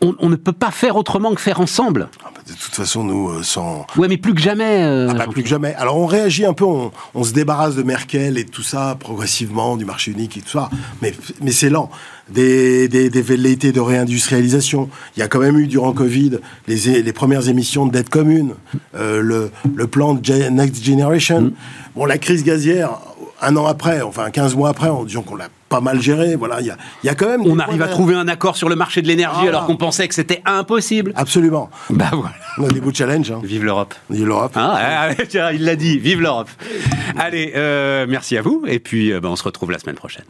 On, 0.02 0.30
ne 0.30 0.36
peut 0.36 0.54
pas 0.54 0.72
faire 0.72 0.96
autrement 0.96 1.34
que 1.34 1.42
faire 1.42 1.62
ensemble. 1.62 2.10
Ah 2.24 2.32
bah, 2.34 2.42
de 2.46 2.52
toute 2.52 2.76
façon, 2.76 3.04
nous, 3.04 3.30
euh, 3.30 3.44
sans... 3.44 3.86
Ouais, 3.96 4.08
mais 4.08 4.18
plus 4.18 4.34
que 4.34 4.42
jamais. 4.42 4.84
Euh, 4.84 5.08
ah 5.10 5.14
bah, 5.14 5.28
plus 5.32 5.44
que 5.44 5.50
jamais. 5.50 5.74
Alors, 5.76 5.98
on 5.98 6.06
réagit 6.06 6.46
un 6.46 6.54
peu, 6.54 6.66
on, 6.66 7.24
se 7.24 7.32
débarrasse 7.32 7.76
de 7.76 7.84
Merkel 7.84 8.38
et 8.38 8.46
tout 8.46 8.64
ça, 8.64 8.98
progressivement, 9.00 9.78
du 9.78 9.86
marché 9.86 10.12
unique 10.12 10.38
et 10.38 10.42
tout 10.42 10.50
ça. 10.50 10.70
Mais, 11.02 11.14
mais 11.42 11.52
c'est 11.52 11.70
lent. 11.70 11.90
Des, 12.32 12.88
des, 12.88 13.10
des, 13.10 13.22
velléités 13.22 13.72
de 13.72 13.80
réindustrialisation. 13.80 14.90
Il 15.16 15.20
y 15.20 15.24
a 15.24 15.28
quand 15.28 15.40
même 15.40 15.58
eu, 15.58 15.68
durant 15.68 15.94
Covid, 15.94 16.40
les, 16.68 17.02
les 17.02 17.14
premières 17.14 17.50
émissions 17.50 17.86
de 17.86 17.92
dette 17.92 18.10
commune, 18.10 18.54
euh, 18.96 19.22
le, 19.22 19.52
le, 19.76 19.88
plan 19.88 20.14
de 20.14 20.50
Next 20.50 20.84
Generation. 20.84 21.42
Mm. 21.42 21.52
Bon, 21.96 22.06
la 22.06 22.18
crise 22.18 22.44
gazière, 22.44 23.00
un 23.42 23.56
an 23.56 23.66
après, 23.66 24.02
enfin 24.02 24.30
15 24.30 24.56
mois 24.56 24.70
après, 24.70 24.90
en 24.90 25.04
disant 25.04 25.22
qu'on 25.22 25.36
l'a 25.36 25.50
pas 25.70 25.82
mal 25.82 26.02
géré. 26.02 26.36
Voilà, 26.36 26.60
il 26.62 26.68
y 26.68 26.72
a, 26.72 26.78
y 27.04 27.10
a, 27.10 27.16
quand 27.16 27.28
même. 27.28 27.42
On 27.46 27.60
arrive 27.60 27.82
à 27.82 27.88
trouver 27.88 28.16
un 28.16 28.28
accord 28.28 28.58
sur 28.58 28.70
le 28.70 28.76
marché 28.76 29.02
de 29.02 29.08
l'énergie 29.08 29.48
alors 29.48 29.66
qu'on 29.66 29.78
pensait 29.78 30.08
que 30.08 30.16
c'était 30.16 30.42
impossible. 30.46 31.14
Absolument. 31.16 31.70
Bah 31.90 32.10
voilà. 32.12 32.36
On 32.58 32.66
a 32.66 32.70
des 32.70 32.82
bouts 32.82 32.92
de 32.92 32.98
challenge. 32.98 33.32
Hein. 33.32 33.40
Vive 33.44 33.64
l'Europe. 33.64 33.94
Vive 34.10 34.28
l'Europe. 34.28 34.58
Hein, 34.60 35.14
il 35.54 35.64
l'a 35.64 35.76
dit. 35.76 35.98
Vive 36.00 36.22
l'Europe. 36.22 36.50
Allez, 37.18 37.54
euh, 37.56 38.06
merci 38.08 38.38
à 38.38 38.42
vous. 38.42 38.64
Et 38.68 38.80
puis, 38.80 39.12
euh, 39.12 39.20
bah, 39.20 39.30
on 39.30 39.36
se 39.36 39.44
retrouve 39.44 39.72
la 39.72 39.80
semaine 39.80 39.96
prochaine. 39.96 40.26